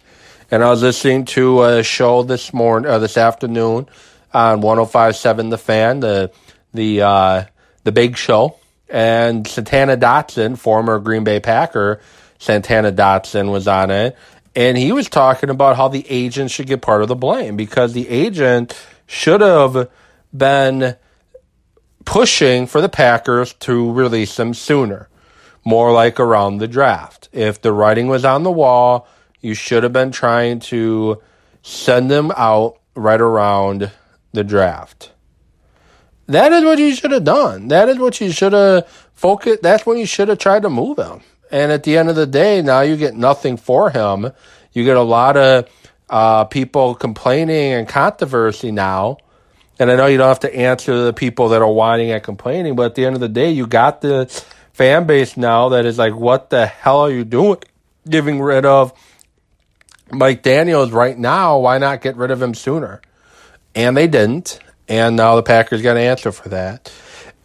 and 0.51 0.61
I 0.65 0.69
was 0.69 0.83
listening 0.83 1.23
to 1.25 1.63
a 1.63 1.81
show 1.81 2.23
this 2.23 2.53
morning, 2.53 2.91
uh, 2.91 2.99
this 2.99 3.15
afternoon, 3.15 3.87
on 4.33 4.61
105.7 4.61 5.49
The 5.49 5.57
Fan, 5.57 6.01
the 6.01 6.31
the 6.73 7.01
uh, 7.01 7.45
the 7.85 7.91
big 7.93 8.17
show, 8.17 8.57
and 8.89 9.47
Santana 9.47 9.95
Dotson, 9.95 10.57
former 10.57 10.99
Green 10.99 11.23
Bay 11.23 11.39
Packer, 11.39 12.01
Santana 12.37 12.91
Dotson 12.91 13.49
was 13.49 13.67
on 13.67 13.91
it, 13.91 14.17
and 14.53 14.77
he 14.77 14.91
was 14.91 15.07
talking 15.07 15.49
about 15.49 15.77
how 15.77 15.87
the 15.87 16.05
agent 16.09 16.51
should 16.51 16.67
get 16.67 16.81
part 16.81 17.01
of 17.01 17.07
the 17.07 17.15
blame 17.15 17.55
because 17.55 17.93
the 17.93 18.09
agent 18.09 18.77
should 19.07 19.39
have 19.39 19.89
been 20.35 20.97
pushing 22.03 22.67
for 22.67 22.81
the 22.81 22.89
Packers 22.89 23.53
to 23.53 23.91
release 23.91 24.37
him 24.37 24.53
sooner, 24.53 25.07
more 25.63 25.93
like 25.93 26.19
around 26.19 26.57
the 26.57 26.67
draft. 26.67 27.29
If 27.31 27.61
the 27.61 27.71
writing 27.71 28.07
was 28.07 28.25
on 28.25 28.43
the 28.43 28.51
wall 28.51 29.07
you 29.41 29.53
should 29.53 29.83
have 29.83 29.93
been 29.93 30.11
trying 30.11 30.59
to 30.59 31.21
send 31.63 32.09
them 32.09 32.31
out 32.35 32.79
right 32.95 33.21
around 33.21 33.91
the 34.33 34.43
draft. 34.43 35.11
That 36.27 36.53
is 36.53 36.63
what 36.63 36.79
you 36.79 36.95
should 36.95 37.11
have 37.11 37.23
done. 37.23 37.67
That 37.67 37.89
is 37.89 37.97
what 37.97 38.21
you 38.21 38.31
should 38.31 38.53
have 38.53 38.87
focused. 39.13 39.61
That's 39.61 39.85
when 39.85 39.97
you 39.97 40.05
should 40.05 40.29
have 40.29 40.37
tried 40.37 40.61
to 40.61 40.69
move 40.69 40.97
him. 40.97 41.21
And 41.51 41.71
at 41.71 41.83
the 41.83 41.97
end 41.97 42.09
of 42.09 42.15
the 42.15 42.25
day, 42.25 42.61
now 42.61 42.81
you 42.81 42.95
get 42.95 43.15
nothing 43.15 43.57
for 43.57 43.89
him. 43.89 44.31
You 44.71 44.85
get 44.85 44.95
a 44.95 45.01
lot 45.01 45.35
of 45.35 45.69
uh, 46.09 46.45
people 46.45 46.95
complaining 46.95 47.73
and 47.73 47.87
controversy 47.87 48.71
now. 48.71 49.17
And 49.79 49.91
I 49.91 49.95
know 49.95 50.05
you 50.05 50.17
don't 50.17 50.27
have 50.27 50.39
to 50.41 50.55
answer 50.55 51.03
the 51.03 51.13
people 51.13 51.49
that 51.49 51.61
are 51.61 51.71
whining 51.71 52.11
and 52.11 52.23
complaining, 52.23 52.75
but 52.75 52.85
at 52.85 52.95
the 52.95 53.05
end 53.05 53.15
of 53.15 53.21
the 53.21 53.27
day, 53.27 53.51
you 53.51 53.67
got 53.67 54.01
the 54.01 54.27
fan 54.73 55.05
base 55.07 55.35
now 55.35 55.69
that 55.69 55.85
is 55.85 55.97
like, 55.97 56.15
what 56.15 56.49
the 56.49 56.65
hell 56.65 56.99
are 56.99 57.11
you 57.11 57.25
doing? 57.25 57.57
Giving 58.07 58.41
rid 58.41 58.65
of 58.65 58.93
Mike 60.11 60.43
Daniels 60.43 60.91
right 60.91 61.17
now, 61.17 61.59
why 61.59 61.77
not 61.77 62.01
get 62.01 62.15
rid 62.17 62.31
of 62.31 62.41
him 62.41 62.53
sooner? 62.53 63.01
And 63.75 63.95
they 63.95 64.07
didn't. 64.07 64.59
And 64.87 65.15
now 65.15 65.35
the 65.35 65.43
Packers 65.43 65.81
got 65.81 65.97
an 65.97 66.03
answer 66.03 66.31
for 66.31 66.49
that. 66.49 66.91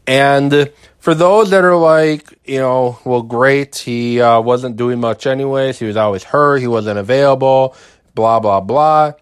And 0.07 0.71
for 0.99 1.15
those 1.15 1.51
that 1.51 1.65
are 1.65 1.77
like, 1.77 2.39
you 2.45 2.59
know, 2.59 2.99
well, 3.05 3.23
great, 3.23 3.77
he 3.77 4.21
uh, 4.21 4.41
wasn't 4.41 4.77
doing 4.77 5.01
much 5.01 5.27
anyways. 5.27 5.79
He 5.79 5.87
was 5.87 5.97
always 5.97 6.25
hurt. 6.25 6.59
He 6.59 6.67
wasn't 6.67 6.99
available. 6.99 7.77
Blah 8.15 8.41
blah 8.41 8.61
blah. 8.61 9.13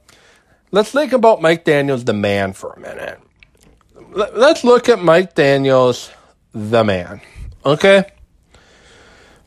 Let's 0.70 0.90
think 0.90 1.12
about 1.12 1.42
Mike 1.42 1.64
Daniels, 1.64 2.04
the 2.04 2.14
man, 2.14 2.52
for 2.52 2.72
a 2.72 2.80
minute. 2.80 3.20
Let's 4.12 4.64
look 4.64 4.88
at 4.88 5.02
Mike 5.02 5.34
Daniels, 5.34 6.10
the 6.52 6.84
man. 6.84 7.20
Okay. 7.64 8.04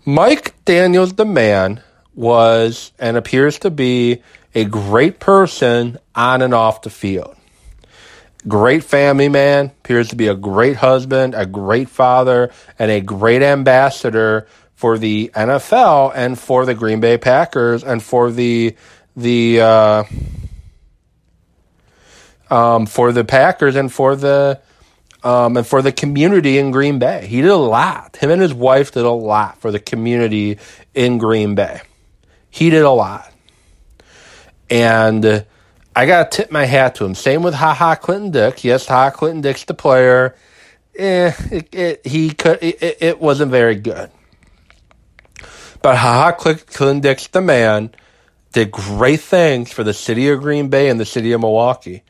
Mike 0.05 0.53
Daniels, 0.63 1.13
the 1.13 1.25
man, 1.25 1.81
was 2.17 2.91
and 2.99 3.15
appears 3.15 3.59
to 3.59 3.69
be 3.69 4.21
a 4.55 4.65
great 4.65 5.19
person 5.19 5.99
on 6.15 6.41
and 6.41 6.53
off 6.53 6.81
the 6.81 6.89
field. 6.89 7.35
Great 8.47 8.83
family 8.83 9.29
man, 9.29 9.67
appears 9.67 10.09
to 10.09 10.15
be 10.15 10.27
a 10.27 10.35
great 10.35 10.77
husband, 10.77 11.35
a 11.35 11.45
great 11.45 11.89
father, 11.89 12.51
and 12.79 12.89
a 12.89 13.01
great 13.01 13.41
ambassador 13.41 14.47
for 14.73 14.97
the 14.97 15.29
NFL 15.35 16.11
and 16.15 16.37
for 16.37 16.65
the 16.65 16.73
Green 16.73 16.99
Bay 16.99 17.17
Packers 17.17 17.83
and 17.83 18.01
for 18.01 18.31
the 18.31 18.75
the 19.15 19.61
uh, 19.61 20.03
um, 22.49 22.85
for 22.85 23.11
the 23.11 23.25
Packers 23.25 23.75
and 23.75 23.91
for 23.91 24.15
the 24.15 24.59
um, 25.23 25.57
and 25.57 25.67
for 25.67 25.81
the 25.81 25.91
community 25.91 26.57
in 26.57 26.71
Green 26.71 26.99
Bay. 26.99 27.27
He 27.27 27.41
did 27.41 27.49
a 27.49 27.55
lot. 27.55 28.15
Him 28.17 28.29
and 28.29 28.41
his 28.41 28.53
wife 28.53 28.91
did 28.91 29.03
a 29.03 29.11
lot 29.11 29.59
for 29.59 29.71
the 29.71 29.79
community 29.79 30.57
in 30.93 31.17
Green 31.17 31.55
Bay. 31.55 31.81
He 32.57 32.71
did 32.71 32.81
a 32.81 32.89
lot, 32.89 33.31
and 34.67 35.23
uh, 35.23 35.43
I 35.95 36.07
got 36.07 36.31
to 36.31 36.37
tip 36.37 36.51
my 36.51 36.65
hat 36.65 36.95
to 36.95 37.05
him. 37.05 37.13
Same 37.13 37.43
with 37.43 37.53
Ha 37.53 37.71
Ha 37.71 37.93
Clinton 37.93 38.31
Dix. 38.31 38.63
Yes, 38.63 38.87
Ha 38.87 38.95
Ha 38.95 39.09
Clinton 39.11 39.41
Dix, 39.41 39.63
the 39.65 39.75
player. 39.75 40.35
Eh, 40.97 41.31
it, 41.51 41.75
it, 41.75 42.07
he 42.07 42.31
could. 42.31 42.57
It, 42.63 42.97
it 42.99 43.21
wasn't 43.21 43.51
very 43.51 43.75
good. 43.75 44.09
But 45.83 45.97
Ha 45.97 46.13
Ha 46.13 46.31
Clinton 46.31 46.99
Dix, 46.99 47.27
the 47.27 47.41
man, 47.41 47.91
did 48.53 48.71
great 48.71 49.19
things 49.19 49.71
for 49.71 49.83
the 49.83 49.93
city 49.93 50.27
of 50.29 50.39
Green 50.39 50.69
Bay 50.69 50.89
and 50.89 50.99
the 50.99 51.05
city 51.05 51.33
of 51.33 51.41
Milwaukee. 51.41 52.01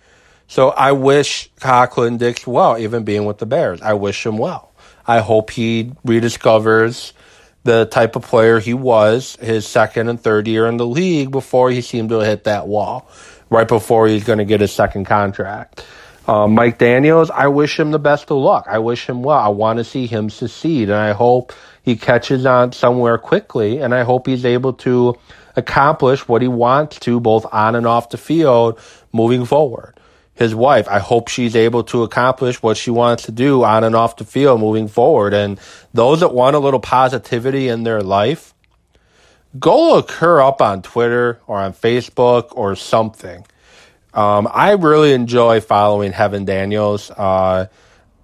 So 0.47 0.69
I 0.69 0.93
wish 0.93 1.49
Ha 1.61 1.87
Clinton 1.87 2.19
Dix 2.19 2.47
well, 2.47 2.77
even 2.77 3.03
being 3.03 3.25
with 3.25 3.39
the 3.39 3.45
Bears. 3.45 3.81
I 3.81 3.95
wish 3.95 4.25
him 4.25 4.37
well. 4.37 4.71
I 5.05 5.19
hope 5.19 5.51
he 5.51 5.91
rediscovers 6.05 7.11
the 7.67 7.85
type 7.85 8.15
of 8.15 8.23
player 8.23 8.59
he 8.59 8.73
was 8.73 9.37
his 9.41 9.67
second 9.67 10.07
and 10.07 10.19
third 10.19 10.47
year 10.47 10.67
in 10.67 10.77
the 10.77 10.87
league 10.87 11.31
before 11.31 11.69
he 11.69 11.81
seemed 11.81 12.09
to 12.09 12.19
hit 12.19 12.45
that 12.45 12.65
wall, 12.65 13.11
right 13.49 13.67
before 13.67 14.07
he's 14.07 14.23
going 14.23 14.39
to 14.39 14.45
get 14.45 14.61
his 14.61 14.71
second 14.71 15.03
contract. 15.03 15.85
Uh, 16.25 16.47
Mike 16.47 16.77
Daniels, 16.77 17.29
I 17.29 17.47
wish 17.47 17.77
him 17.77 17.91
the 17.91 17.99
best 17.99 18.31
of 18.31 18.37
luck. 18.37 18.67
I 18.69 18.79
wish 18.79 19.07
him 19.07 19.21
well. 19.21 19.37
I 19.37 19.49
want 19.49 19.77
to 19.77 19.83
see 19.83 20.07
him 20.07 20.29
succeed, 20.29 20.89
and 20.89 20.97
I 20.97 21.11
hope 21.11 21.51
he 21.83 21.97
catches 21.97 22.45
on 22.45 22.71
somewhere 22.71 23.17
quickly, 23.17 23.79
and 23.79 23.93
I 23.93 24.03
hope 24.03 24.27
he's 24.27 24.45
able 24.45 24.73
to 24.73 25.15
accomplish 25.57 26.25
what 26.25 26.41
he 26.41 26.47
wants 26.47 26.99
to 26.99 27.19
both 27.19 27.45
on 27.51 27.75
and 27.75 27.85
off 27.85 28.09
the 28.09 28.17
field 28.17 28.79
moving 29.11 29.43
forward 29.43 29.96
his 30.37 30.53
wife. 30.53 30.87
I 30.87 30.99
hope 30.99 31.29
she's 31.29 31.55
able 31.55 31.83
to 31.85 32.03
accomplish 32.03 32.61
what 32.61 32.77
she 32.77 32.91
wants 32.91 33.23
to 33.23 33.31
do 33.31 33.63
on 33.63 33.83
and 33.83 33.95
off 33.95 34.17
the 34.17 34.23
field 34.23 34.61
moving 34.61 34.87
forward. 34.87 35.33
And 35.33 35.59
those 35.93 36.19
that 36.19 36.33
want 36.33 36.55
a 36.55 36.59
little 36.59 36.79
positivity 36.79 37.67
in 37.67 37.83
their 37.83 38.03
life, 38.03 38.53
go 39.57 39.93
look 39.93 40.11
her 40.11 40.39
up 40.39 40.61
on 40.61 40.83
Twitter 40.83 41.41
or 41.47 41.57
on 41.57 41.73
Facebook 41.73 42.49
or 42.51 42.75
something. 42.75 43.45
Um, 44.13 44.47
I 44.51 44.71
really 44.73 45.13
enjoy 45.13 45.59
following 45.59 46.11
Heaven 46.11 46.45
Daniels. 46.45 47.09
Uh, 47.09 47.65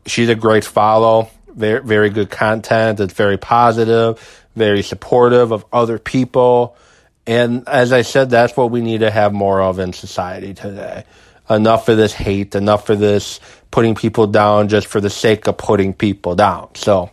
she's 0.06 0.30
a 0.30 0.36
great 0.36 0.66
follow. 0.66 1.30
Very, 1.48 1.82
very 1.84 2.10
good 2.12 2.30
content. 2.30 3.00
It's 3.00 3.14
very 3.14 3.38
positive, 3.38 4.46
very 4.56 4.84
supportive 4.84 5.52
of 5.52 5.66
other 5.74 5.98
people. 5.98 6.78
And 7.26 7.68
as 7.68 7.92
I 7.92 8.04
said, 8.04 8.30
that's 8.30 8.56
what 8.56 8.70
we 8.70 8.82
need 8.82 9.00
to 9.00 9.10
have 9.10 9.34
more 9.34 9.62
of 9.62 9.80
in 9.80 9.94
society 9.94 10.54
today 10.54 11.06
enough 11.56 11.90
of 11.90 11.98
this 11.98 12.14
hate, 12.14 12.56
enough 12.56 12.90
of 12.90 13.00
this 13.00 13.40
putting 13.72 13.96
people 13.96 14.28
down 14.28 14.68
just 14.68 14.88
for 14.88 15.02
the 15.02 15.10
sake 15.10 15.48
of 15.48 15.58
putting 15.58 15.94
people 15.94 16.36
down. 16.36 16.70
So, 16.76 17.10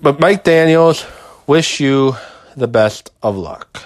but 0.00 0.20
Mike 0.20 0.44
Daniels, 0.44 1.04
wish 1.46 1.80
you 1.80 2.16
the 2.56 2.68
best 2.68 3.10
of 3.22 3.36
luck. 3.36 3.82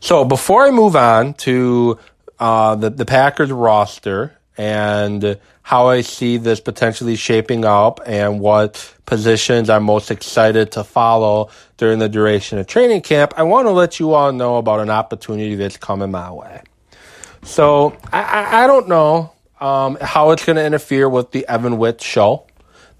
So 0.00 0.24
before 0.24 0.64
I 0.66 0.70
move 0.70 0.96
on 0.96 1.34
to 1.34 1.98
uh, 2.38 2.74
the 2.74 2.90
the 2.90 3.04
Packers 3.04 3.52
roster 3.52 4.36
and 4.56 5.38
how 5.62 5.88
I 5.88 6.00
see 6.00 6.36
this 6.36 6.58
potentially 6.58 7.16
shaping 7.16 7.64
up 7.64 8.00
and 8.04 8.40
what 8.40 8.94
positions 9.06 9.70
I'm 9.70 9.84
most 9.84 10.10
excited 10.10 10.72
to 10.72 10.84
follow 10.84 11.50
during 11.76 11.98
the 11.98 12.08
duration 12.08 12.58
of 12.58 12.66
training 12.66 13.02
camp, 13.02 13.34
I 13.36 13.44
want 13.44 13.66
to 13.66 13.70
let 13.70 14.00
you 14.00 14.14
all 14.14 14.32
know 14.32 14.56
about 14.56 14.80
an 14.80 14.90
opportunity 14.90 15.54
that's 15.54 15.76
coming 15.76 16.10
my 16.10 16.32
way. 16.32 16.62
So 17.42 17.96
I, 18.12 18.64
I 18.64 18.66
don't 18.66 18.88
know 18.88 19.32
um, 19.60 19.98
how 20.00 20.30
it's 20.30 20.44
going 20.44 20.56
to 20.56 20.64
interfere 20.64 21.08
with 21.08 21.30
the 21.32 21.46
Evan 21.46 21.78
Witt 21.78 22.02
show, 22.02 22.46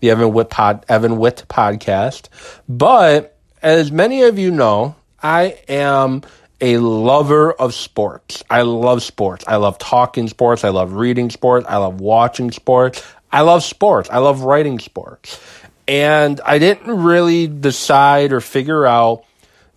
the 0.01 0.11
Evan 0.11 0.33
Witt 0.33 0.51
pod, 0.51 0.85
Evan 0.89 1.19
Witt 1.19 1.45
podcast. 1.49 2.29
But 2.69 3.37
as 3.63 3.93
many 3.93 4.23
of 4.23 4.39
you 4.39 4.51
know, 4.51 4.97
I 5.23 5.59
am 5.69 6.23
a 6.61 6.79
lover 6.79 7.53
of 7.53 7.75
sports. 7.75 8.45
I 8.51 8.63
love 8.63 9.03
sports. 9.03 9.45
I 9.47 9.57
love 9.57 9.79
talking 9.79 10.29
sports. 10.29 10.65
I 10.65 10.69
love 10.71 10.93
reading 10.93 11.31
sports. 11.31 11.67
I 11.69 11.79
love 11.79 12.01
watching 12.01 12.51
sports. 12.51 13.03
I 13.33 13.43
love 13.43 13.63
sports. 13.63 14.11
I 14.11 14.19
love 14.19 14.43
writing 14.43 14.79
sports. 14.79 15.41
And 15.89 16.41
I 16.45 16.59
didn't 16.59 17.03
really 17.03 17.47
decide 17.47 18.33
or 18.33 18.41
figure 18.41 18.87
out 18.87 19.25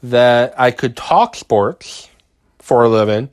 that 0.04 0.60
I 0.60 0.72
could 0.72 0.98
talk 0.98 1.36
sports 1.36 2.10
for 2.60 2.84
a 2.84 2.90
living 2.90 3.30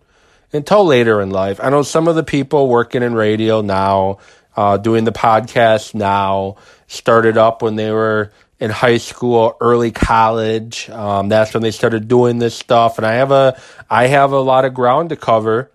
until 0.52 0.84
later 0.84 1.20
in 1.20 1.30
life. 1.30 1.60
I 1.62 1.70
know 1.70 1.82
some 1.82 2.08
of 2.08 2.16
the 2.16 2.22
people 2.22 2.68
working 2.68 3.02
in 3.02 3.14
radio 3.14 3.60
now, 3.60 4.18
uh, 4.56 4.76
doing 4.76 5.04
the 5.04 5.12
podcast 5.12 5.94
now, 5.94 6.56
started 6.86 7.36
up 7.36 7.62
when 7.62 7.76
they 7.76 7.90
were 7.90 8.32
in 8.58 8.70
high 8.70 8.98
school, 8.98 9.56
early 9.60 9.90
college. 9.90 10.90
Um, 10.90 11.28
that's 11.28 11.54
when 11.54 11.62
they 11.62 11.70
started 11.70 12.08
doing 12.08 12.38
this 12.38 12.54
stuff, 12.54 12.98
and 12.98 13.06
I 13.06 13.14
have 13.14 13.30
a 13.30 13.60
I 13.88 14.06
have 14.08 14.32
a 14.32 14.40
lot 14.40 14.64
of 14.64 14.74
ground 14.74 15.08
to 15.08 15.16
cover 15.16 15.70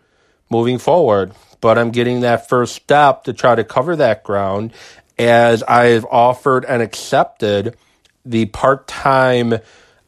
moving 0.50 0.78
forward. 0.78 1.34
But 1.62 1.80
I'm 1.80 1.90
getting 1.90 2.22
that 2.22 2.48
first 2.48 2.76
step 2.76 3.24
to 3.24 3.34
try 3.34 3.56
to 3.56 3.64
cover 3.64 3.96
that 3.96 4.24
ground 4.24 4.72
as 5.18 5.64
I've 5.64 6.06
offered 6.06 6.64
and 6.66 6.82
accepted 6.82 7.76
the 8.24 8.46
part 8.46 8.88
time 8.88 9.56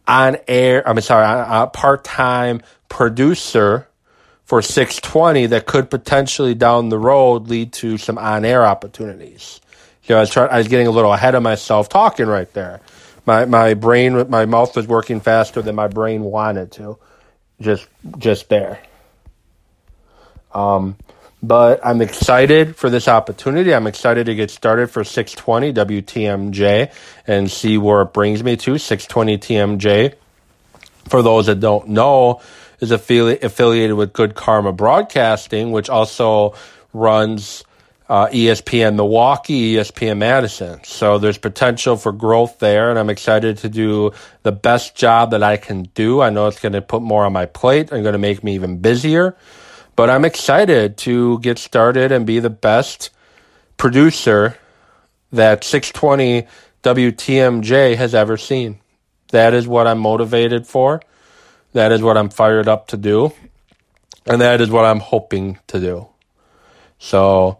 on 0.07 0.37
air. 0.47 0.87
I'm 0.87 0.99
sorry, 1.01 1.25
uh, 1.25 1.67
part 1.67 2.03
time 2.03 2.61
producer 2.89 3.86
for 4.47 4.61
620 4.61 5.47
that 5.47 5.65
could 5.65 5.89
potentially 5.89 6.55
down 6.55 6.87
the 6.87 6.97
road 6.97 7.49
lead 7.49 7.73
to 7.73 7.97
some 7.97 8.17
on 8.17 8.45
air 8.45 8.65
opportunities. 8.65 9.59
You 10.05 10.15
know, 10.15 10.19
I 10.19 10.21
was 10.21 10.37
I 10.37 10.57
was 10.57 10.69
getting 10.69 10.87
a 10.87 10.91
little 10.91 11.13
ahead 11.13 11.35
of 11.35 11.43
myself 11.43 11.89
talking 11.89 12.27
right 12.27 12.51
there. 12.53 12.79
My 13.25 13.43
my 13.43 13.73
brain, 13.73 14.29
my 14.29 14.45
mouth 14.45 14.73
was 14.75 14.87
working 14.87 15.19
faster 15.19 15.61
than 15.61 15.75
my 15.75 15.89
brain 15.89 16.23
wanted 16.23 16.71
to, 16.73 16.97
just 17.59 17.87
just 18.17 18.47
there. 18.47 18.79
Um, 20.53 20.95
but 21.43 21.85
I'm 21.85 22.01
excited 22.01 22.77
for 22.77 22.89
this 22.89 23.09
opportunity. 23.09 23.73
I'm 23.73 23.85
excited 23.85 24.27
to 24.27 24.33
get 24.33 24.49
started 24.49 24.89
for 24.89 25.03
620 25.03 25.73
WTMJ 25.73 26.91
and 27.27 27.51
see 27.51 27.77
where 27.77 28.01
it 28.03 28.13
brings 28.13 28.41
me 28.43 28.55
to 28.55 28.77
620 28.77 29.37
TMJ. 29.37 30.15
For 31.09 31.21
those 31.21 31.45
that 31.45 31.59
don't 31.59 31.89
know, 31.89 32.41
is 32.79 32.91
affili- 32.91 33.41
affiliated 33.43 33.95
with 33.95 34.13
Good 34.13 34.35
Karma 34.35 34.71
Broadcasting, 34.71 35.71
which 35.71 35.89
also 35.89 36.55
runs 36.93 37.63
uh, 38.09 38.27
ESPN 38.27 38.95
Milwaukee, 38.95 39.75
ESPN 39.75 40.17
Madison. 40.17 40.79
So 40.83 41.17
there's 41.17 41.37
potential 41.37 41.97
for 41.97 42.11
growth 42.11 42.59
there, 42.59 42.89
and 42.89 42.97
I'm 42.97 43.09
excited 43.09 43.57
to 43.59 43.69
do 43.69 44.11
the 44.43 44.51
best 44.51 44.95
job 44.95 45.31
that 45.31 45.43
I 45.43 45.57
can 45.57 45.83
do. 45.93 46.21
I 46.21 46.29
know 46.29 46.47
it's 46.47 46.59
going 46.59 46.73
to 46.73 46.81
put 46.81 47.01
more 47.01 47.25
on 47.25 47.33
my 47.33 47.45
plate 47.45 47.91
and 47.91 48.03
going 48.03 48.13
to 48.13 48.19
make 48.19 48.43
me 48.43 48.55
even 48.55 48.79
busier, 48.79 49.35
but 49.95 50.09
I'm 50.09 50.23
excited 50.23 50.97
to 50.99 51.39
get 51.39 51.57
started 51.59 52.11
and 52.11 52.25
be 52.25 52.39
the 52.39 52.49
best 52.49 53.09
producer 53.75 54.57
that 55.31 55.63
620 55.63 56.47
WTMJ 56.83 57.95
has 57.97 58.15
ever 58.15 58.37
seen. 58.37 58.79
That 59.29 59.53
is 59.53 59.67
what 59.67 59.87
I'm 59.87 59.99
motivated 59.99 60.65
for. 60.65 61.01
That 61.73 61.91
is 61.91 62.01
what 62.01 62.17
I'm 62.17 62.29
fired 62.29 62.67
up 62.67 62.87
to 62.87 62.97
do. 62.97 63.33
And 64.25 64.41
that 64.41 64.61
is 64.61 64.69
what 64.69 64.85
I'm 64.85 64.99
hoping 64.99 65.59
to 65.67 65.79
do. 65.79 66.07
So 66.99 67.59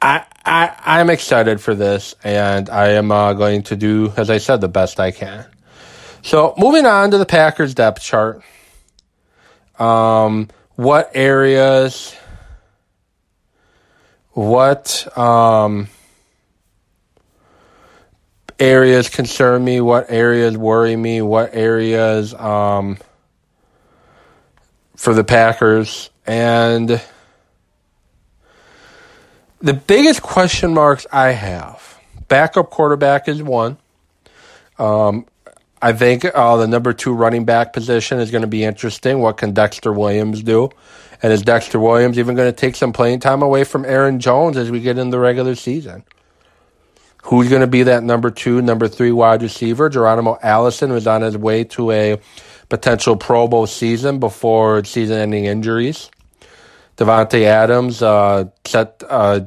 I, 0.00 0.24
I, 0.44 0.76
I'm 0.84 1.10
excited 1.10 1.60
for 1.60 1.74
this 1.74 2.14
and 2.22 2.68
I 2.70 2.90
am 2.90 3.10
uh, 3.10 3.32
going 3.32 3.62
to 3.64 3.76
do, 3.76 4.12
as 4.16 4.30
I 4.30 4.38
said, 4.38 4.60
the 4.60 4.68
best 4.68 5.00
I 5.00 5.10
can. 5.10 5.46
So 6.22 6.54
moving 6.58 6.86
on 6.86 7.10
to 7.12 7.18
the 7.18 7.26
Packers 7.26 7.74
depth 7.74 8.02
chart. 8.02 8.42
Um, 9.78 10.48
what 10.74 11.10
areas, 11.14 12.14
what, 14.32 15.06
um, 15.16 15.88
areas 18.58 19.08
concern 19.08 19.64
me, 19.64 19.80
what 19.80 20.10
areas 20.10 20.56
worry 20.56 20.96
me, 20.96 21.22
what 21.22 21.54
areas, 21.54 22.34
um, 22.34 22.98
for 24.96 25.14
the 25.14 25.24
Packers. 25.24 26.10
And 26.26 27.00
the 29.60 29.74
biggest 29.74 30.22
question 30.22 30.74
marks 30.74 31.06
I 31.12 31.28
have 31.28 31.96
backup 32.28 32.70
quarterback 32.70 33.28
is 33.28 33.42
one. 33.42 33.78
Um, 34.78 35.26
I 35.80 35.92
think 35.92 36.24
uh, 36.24 36.56
the 36.56 36.66
number 36.66 36.92
two 36.92 37.12
running 37.12 37.44
back 37.44 37.72
position 37.72 38.18
is 38.18 38.30
going 38.30 38.42
to 38.42 38.48
be 38.48 38.64
interesting. 38.64 39.20
What 39.20 39.36
can 39.36 39.52
Dexter 39.52 39.92
Williams 39.92 40.42
do? 40.42 40.70
And 41.22 41.32
is 41.32 41.42
Dexter 41.42 41.78
Williams 41.78 42.18
even 42.18 42.34
going 42.34 42.50
to 42.50 42.56
take 42.56 42.76
some 42.76 42.92
playing 42.92 43.20
time 43.20 43.42
away 43.42 43.64
from 43.64 43.84
Aaron 43.84 44.20
Jones 44.20 44.56
as 44.56 44.70
we 44.70 44.80
get 44.80 44.98
in 44.98 45.10
the 45.10 45.18
regular 45.18 45.54
season? 45.54 46.04
Who's 47.24 47.48
going 47.48 47.60
to 47.60 47.66
be 47.66 47.84
that 47.84 48.02
number 48.02 48.30
two, 48.30 48.62
number 48.62 48.88
three 48.88 49.12
wide 49.12 49.42
receiver? 49.42 49.88
Geronimo 49.88 50.38
Allison 50.42 50.92
was 50.92 51.06
on 51.06 51.22
his 51.22 51.36
way 51.36 51.64
to 51.64 51.90
a 51.90 52.20
potential 52.68 53.16
Pro 53.16 53.48
Bowl 53.48 53.66
season 53.66 54.18
before 54.18 54.84
season 54.84 55.18
ending 55.18 55.44
injuries. 55.44 56.10
Davante 56.96 57.42
Adams 57.42 58.02
uh, 58.02 58.46
set 58.64 59.02
uh, 59.08 59.40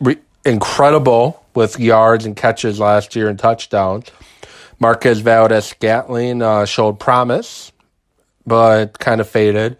re- 0.00 0.18
incredible 0.44 1.44
with 1.54 1.78
yards 1.78 2.26
and 2.26 2.36
catches 2.36 2.78
last 2.78 3.16
year 3.16 3.28
and 3.28 3.38
touchdowns. 3.38 4.10
Marquez 4.78 5.20
Valdes 5.20 5.66
Scantling 5.66 6.42
uh, 6.42 6.64
showed 6.64 6.98
promise, 7.00 7.72
but 8.46 8.98
kind 8.98 9.20
of 9.20 9.28
faded. 9.28 9.76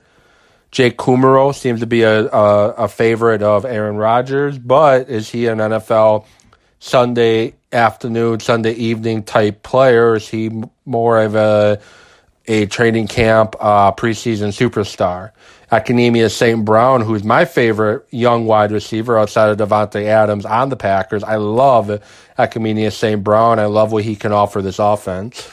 Jake 0.70 0.98
Kumerow 0.98 1.55
seems 1.55 1.81
to 1.81 1.87
be 1.87 2.03
a, 2.03 2.27
a, 2.29 2.68
a 2.70 2.88
favorite 2.88 3.42
of 3.42 3.64
Aaron 3.64 3.96
Rodgers, 3.96 4.59
but 4.59 5.09
is 5.09 5.31
he 5.31 5.46
an 5.46 5.59
NFL 5.59 6.27
Sunday 6.85 7.55
afternoon, 7.73 8.40
Sunday 8.40 8.75
evening 8.75 9.23
type 9.23 9.62
player? 9.62 10.16
Is 10.16 10.29
he 10.29 10.51
more 10.85 11.18
of 11.23 11.35
a 11.35 11.81
a 12.47 12.66
training 12.66 13.09
camp 13.09 13.57
uh, 13.59 13.90
preseason 13.92 14.49
superstar? 14.49 15.31
Equanimeous 15.73 16.33
St. 16.33 16.62
Brown, 16.62 17.01
who's 17.01 17.25
my 17.25 17.47
favorite 17.47 18.07
young 18.11 18.44
wide 18.44 18.70
receiver 18.70 19.18
outside 19.18 19.49
of 19.49 19.57
Davante 19.57 20.05
Adams 20.05 20.44
on 20.44 20.68
the 20.68 20.77
Packers. 20.77 21.25
I 21.25 21.37
love 21.37 21.87
Equanimeous 22.38 22.92
St. 22.92 23.25
Brown. 23.25 23.59
I 23.59 23.64
love 23.64 23.90
what 23.90 24.05
he 24.05 24.14
can 24.14 24.33
offer 24.33 24.61
this 24.61 24.79
offense. 24.79 25.51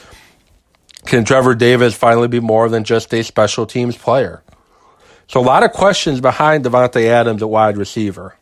Can 1.06 1.24
Trevor 1.24 1.54
Davis 1.54 1.94
finally 1.94 2.28
be 2.28 2.40
more 2.40 2.68
than 2.68 2.84
just 2.84 3.12
a 3.14 3.24
special 3.24 3.64
teams 3.64 3.96
player? 3.96 4.42
So 5.28 5.40
a 5.40 5.42
lot 5.42 5.62
of 5.62 5.72
questions 5.72 6.20
behind 6.20 6.66
Davante 6.66 7.06
Adams 7.06 7.40
at 7.40 7.48
wide 7.48 7.78
receiver. 7.78 8.36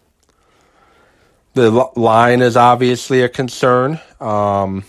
The 1.54 1.70
line 1.96 2.42
is 2.42 2.56
obviously 2.56 3.22
a 3.22 3.28
concern. 3.28 3.98
Um, 4.20 4.84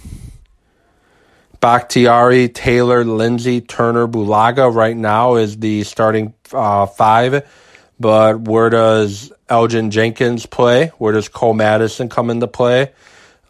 Bakhtiari, 1.60 2.50
Taylor, 2.50 3.04
Lindsey, 3.04 3.62
Turner, 3.62 4.08
Bulaga 4.08 4.74
right 4.74 4.96
now 4.96 5.36
is 5.36 5.58
the 5.58 5.84
starting 5.84 6.34
uh, 6.52 6.86
five. 6.86 7.48
But 8.00 8.42
where 8.42 8.70
does 8.70 9.32
Elgton 9.50 9.92
Jenkins 9.92 10.46
play? 10.46 10.88
Where 10.98 11.14
does 11.14 11.30
Cole 11.30 11.54
Madison 11.54 12.10
come 12.10 12.30
into 12.30 12.48
play? 12.48 12.92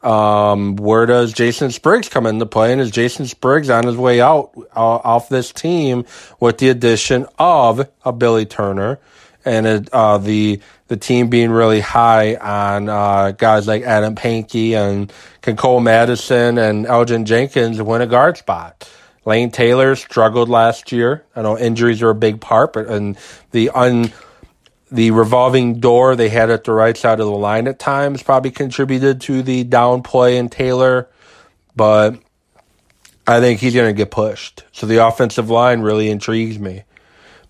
Um, 0.04 0.76
where 0.78 1.06
does 1.06 1.32
Jason 1.32 1.72
Spriggs 1.72 2.10
come 2.10 2.26
into 2.26 2.46
play? 2.46 2.72
And 2.72 2.82
is 2.82 2.92
Jason 2.92 3.28
Spriggs 3.28 3.70
on 3.70 3.86
his 3.86 3.96
way 3.96 4.20
out 4.20 4.52
uh, 4.76 4.96
off 4.98 5.30
this 5.30 5.52
team 5.54 6.06
with 6.40 6.58
the 6.58 6.70
addition 6.70 7.28
of 7.38 7.88
a 8.04 8.12
Billy 8.12 8.46
Turner 8.46 9.00
and 9.46 9.90
uh, 9.94 10.18
the 10.18 10.60
the 10.92 10.98
team 10.98 11.30
being 11.30 11.52
really 11.52 11.80
high 11.80 12.36
on 12.36 12.90
uh, 12.90 13.32
guys 13.32 13.66
like 13.66 13.82
Adam 13.84 14.14
Pankey 14.14 14.74
and 14.74 15.10
Cole 15.58 15.80
Madison 15.80 16.58
and 16.58 16.86
Elgton 16.86 17.24
Jenkins 17.24 17.82
win 17.82 18.02
a 18.02 18.06
guard 18.06 18.36
spot? 18.36 18.92
Lane 19.24 19.52
Taylor 19.52 19.96
struggled 19.96 20.50
last 20.50 20.92
year. 20.92 21.24
I 21.34 21.44
know 21.44 21.58
injuries 21.58 22.02
are 22.02 22.10
a 22.10 22.16
big 22.16 22.42
part, 22.42 22.74
but 22.74 22.88
and 22.88 23.18
the 23.52 23.70
un 23.70 24.12
the 24.92 25.12
revolving 25.12 25.80
door 25.80 26.18
they 26.18 26.28
had 26.28 26.50
at 26.50 26.66
the 26.66 26.74
right 26.74 26.98
side 26.98 27.22
of 27.22 27.26
the 27.26 27.32
line 27.32 27.70
at 27.70 27.80
times 27.80 28.22
probably 28.22 28.52
contributed 28.52 29.22
to 29.22 29.42
the 29.44 29.64
down 29.64 30.04
play 30.04 30.36
in 30.36 30.50
Taylor, 30.50 31.08
but 31.74 32.20
I 33.26 33.40
think 33.40 33.62
he's 33.62 33.76
going 33.76 33.88
to 33.88 33.98
get 33.98 34.12
pushed. 34.12 34.66
So 34.74 34.88
the 34.88 35.08
offensive 35.08 35.50
line 35.50 35.80
really 35.80 36.10
intrigues 36.10 36.60
me. 36.60 36.84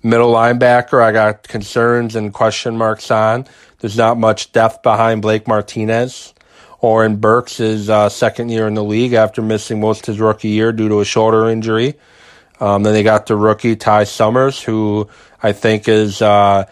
Middle 0.03 0.33
linebacker, 0.33 1.01
I 1.01 1.11
got 1.11 1.47
concerns 1.47 2.15
and 2.15 2.33
question 2.33 2.77
marks 2.77 3.11
on. 3.11 3.45
There's 3.79 3.97
not 3.97 4.17
much 4.17 4.51
depth 4.51 4.83
behind 4.83 5.21
Blake 5.21 5.47
Martinez. 5.47 6.33
Oren 6.79 7.17
Burks 7.17 7.59
is 7.59 7.89
uh, 7.89 8.09
second 8.09 8.49
year 8.49 8.67
in 8.67 8.73
the 8.73 8.83
league 8.83 9.13
after 9.13 9.41
missing 9.41 9.79
most 9.79 10.01
of 10.01 10.05
his 10.07 10.19
rookie 10.19 10.49
year 10.49 10.71
due 10.71 10.89
to 10.89 10.99
a 10.99 11.05
shoulder 11.05 11.47
injury. 11.47 11.93
Um, 12.59 12.83
then 12.83 12.93
they 12.93 13.03
got 13.03 13.27
the 13.27 13.35
rookie 13.35 13.75
Ty 13.75 14.05
Summers, 14.05 14.61
who 14.61 15.07
I 15.41 15.51
think 15.51 15.87
is 15.87 16.21
uh, 16.21 16.65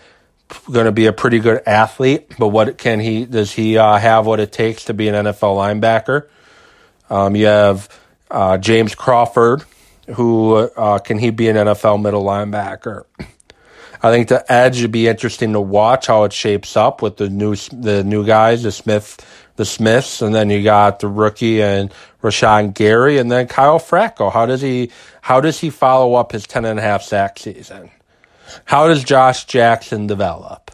going 0.71 0.85
to 0.85 0.91
be 0.91 1.05
a 1.05 1.13
pretty 1.13 1.39
good 1.39 1.61
athlete. 1.65 2.31
But 2.37 2.49
what 2.49 2.77
can 2.77 2.99
he? 2.99 3.25
Does 3.25 3.51
he 3.51 3.77
uh, 3.77 3.97
have 3.97 4.25
what 4.25 4.39
it 4.39 4.51
takes 4.51 4.85
to 4.85 4.93
be 4.93 5.07
an 5.07 5.15
NFL 5.15 5.81
linebacker? 5.81 6.27
Um, 7.09 7.35
you 7.35 7.47
have 7.47 7.89
uh, 8.29 8.57
James 8.57 8.95
Crawford, 8.95 9.63
who 10.15 10.55
uh, 10.55 10.99
can 10.99 11.19
he 11.19 11.29
be 11.29 11.49
an 11.49 11.55
NFL 11.55 12.01
middle 12.01 12.23
linebacker? 12.23 13.05
I 14.01 14.11
think 14.11 14.29
the 14.29 14.49
edge 14.51 14.81
would 14.81 14.91
be 14.91 15.07
interesting 15.07 15.53
to 15.53 15.59
watch 15.59 16.07
how 16.07 16.23
it 16.23 16.31
shapes 16.31 16.77
up 16.77 17.01
with 17.01 17.17
the 17.17 17.29
new 17.29 17.55
the 17.55 18.03
new 18.03 18.25
guys, 18.25 18.63
the 18.63 18.71
Smith, 18.71 19.17
the 19.57 19.65
Smiths, 19.65 20.21
and 20.21 20.33
then 20.33 20.49
you 20.49 20.63
got 20.63 20.99
the 20.99 21.09
rookie 21.09 21.61
and 21.61 21.93
Rashan 22.23 22.73
Gary, 22.73 23.17
and 23.17 23.29
then 23.29 23.47
Kyler 23.47 23.81
Fackrell. 23.81 24.31
How 24.31 24.45
does 24.45 24.61
he 24.61 24.91
how 25.21 25.41
does 25.41 25.59
he 25.59 25.69
follow 25.69 26.15
up 26.15 26.31
his 26.31 26.47
ten 26.47 26.63
and 26.63 26.79
a 26.79 26.81
half 26.81 27.03
sack 27.03 27.39
season? 27.39 27.91
How 28.65 28.87
does 28.87 29.03
Josh 29.03 29.45
Jackson 29.45 30.07
develop? 30.07 30.71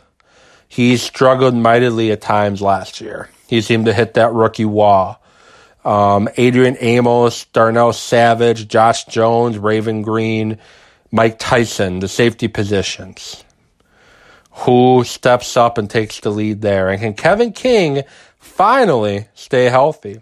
He 0.67 0.95
struggled 0.97 1.55
mightily 1.55 2.11
at 2.11 2.21
times 2.21 2.61
last 2.61 3.01
year. 3.01 3.29
He 3.47 3.61
seemed 3.61 3.85
to 3.85 3.93
hit 3.93 4.13
that 4.15 4.33
rookie 4.33 4.65
wall. 4.65 5.21
Um, 5.85 6.27
Adrian 6.35 6.77
Amos, 6.81 7.45
Darnell 7.45 7.93
Savage, 7.93 8.67
Josh 8.67 9.05
Jones, 9.05 9.57
Raven 9.57 10.01
Greene, 10.01 10.57
Mike 11.11 11.37
Tyson, 11.39 11.99
the 11.99 12.07
safety 12.07 12.47
positions. 12.47 13.43
Who 14.51 15.03
steps 15.05 15.55
up 15.55 15.77
and 15.77 15.89
takes 15.89 16.19
the 16.19 16.31
lead 16.31 16.61
there? 16.61 16.89
And 16.89 16.99
can 16.99 17.13
Kevin 17.13 17.53
King 17.53 18.03
finally 18.37 19.27
stay 19.35 19.65
healthy? 19.65 20.21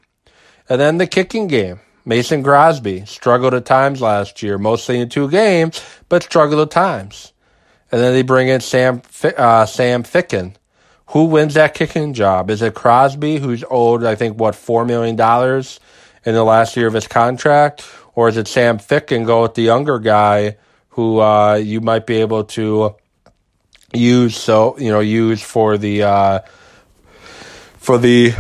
And 0.68 0.82
then 0.82 0.98
the 0.98 1.08
kicking 1.08 1.48
game. 1.48 1.80
Mason 2.06 2.44
Crosby 2.44 3.06
struggled 3.06 3.54
at 3.54 3.66
times 3.66 4.02
last 4.02 4.44
year, 4.44 4.58
mostly 4.58 5.00
in 5.00 5.08
two 5.08 5.30
games, 5.30 5.82
but 6.10 6.24
struggled 6.24 6.60
at 6.62 6.72
times. 6.72 7.32
And 7.92 8.02
then 8.02 8.14
they 8.14 8.24
bring 8.24 8.50
in 8.50 8.60
Sam 8.60 9.02
uh, 9.38 9.66
Sam 9.66 10.04
Ficken, 10.04 10.56
who 11.14 11.26
wins 11.26 11.54
that 11.54 11.74
kicking 11.74 12.14
job? 12.14 12.50
Is 12.50 12.62
it 12.62 12.74
Crosby, 12.76 13.38
who's 13.38 13.64
owed, 13.72 14.04
I 14.04 14.16
think, 14.16 14.38
what, 14.38 14.54
$4 14.54 14.86
million 14.86 15.16
in 16.26 16.34
the 16.34 16.44
last 16.44 16.76
year 16.76 16.88
of 16.88 16.94
his 16.94 17.08
contract? 17.08 17.88
Or 18.14 18.30
is 18.30 18.38
it 18.38 18.48
Sam 18.48 18.78
Ficken 18.78 19.26
go 19.26 19.44
with 19.44 19.56
the 19.56 19.64
younger 19.64 19.98
guy 20.00 20.58
who 20.90 21.20
uh, 21.20 21.56
you 21.56 21.82
might 21.82 22.06
be 22.06 22.18
able 22.18 22.44
to 22.44 22.96
use 23.94 24.36
so 24.36 24.78
you 24.80 24.92
know 24.92 25.00
use 25.00 25.42
for 25.42 25.78
the 25.78 26.04
uh, 26.04 26.40
for 27.78 27.98
the 27.98 28.34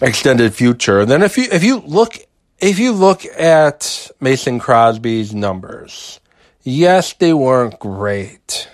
extended 0.00 0.54
future. 0.54 1.00
And 1.00 1.10
then 1.10 1.22
if 1.22 1.36
you 1.38 1.46
if 1.50 1.62
you 1.62 1.78
look 1.80 2.14
if 2.58 2.78
you 2.78 2.92
look 2.92 3.24
at 3.24 4.10
Mason 4.20 4.58
Crosby's 4.58 5.34
numbers, 5.34 6.20
yes, 6.62 7.12
they 7.14 7.32
weren't 7.32 7.78
great. 7.78 8.68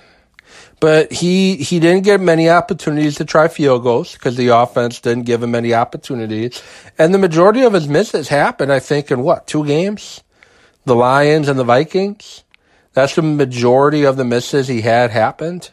But 0.84 1.10
he 1.10 1.56
he 1.56 1.80
didn't 1.80 2.04
get 2.04 2.20
many 2.20 2.50
opportunities 2.50 3.14
to 3.14 3.24
try 3.24 3.48
field 3.48 3.84
goals 3.84 4.12
because 4.12 4.36
the 4.36 4.48
offense 4.48 5.00
didn't 5.00 5.24
give 5.24 5.42
him 5.42 5.52
many 5.52 5.72
opportunities. 5.72 6.62
And 6.98 7.14
the 7.14 7.18
majority 7.18 7.62
of 7.62 7.72
his 7.72 7.88
misses 7.88 8.28
happened, 8.28 8.70
I 8.70 8.80
think, 8.80 9.10
in 9.10 9.22
what, 9.22 9.46
two 9.46 9.64
games? 9.64 10.22
The 10.84 10.94
Lions 10.94 11.48
and 11.48 11.58
the 11.58 11.64
Vikings. 11.64 12.44
That's 12.92 13.14
the 13.14 13.22
majority 13.22 14.04
of 14.04 14.18
the 14.18 14.26
misses 14.26 14.68
he 14.68 14.82
had 14.82 15.10
happened. 15.10 15.70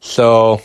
So 0.00 0.62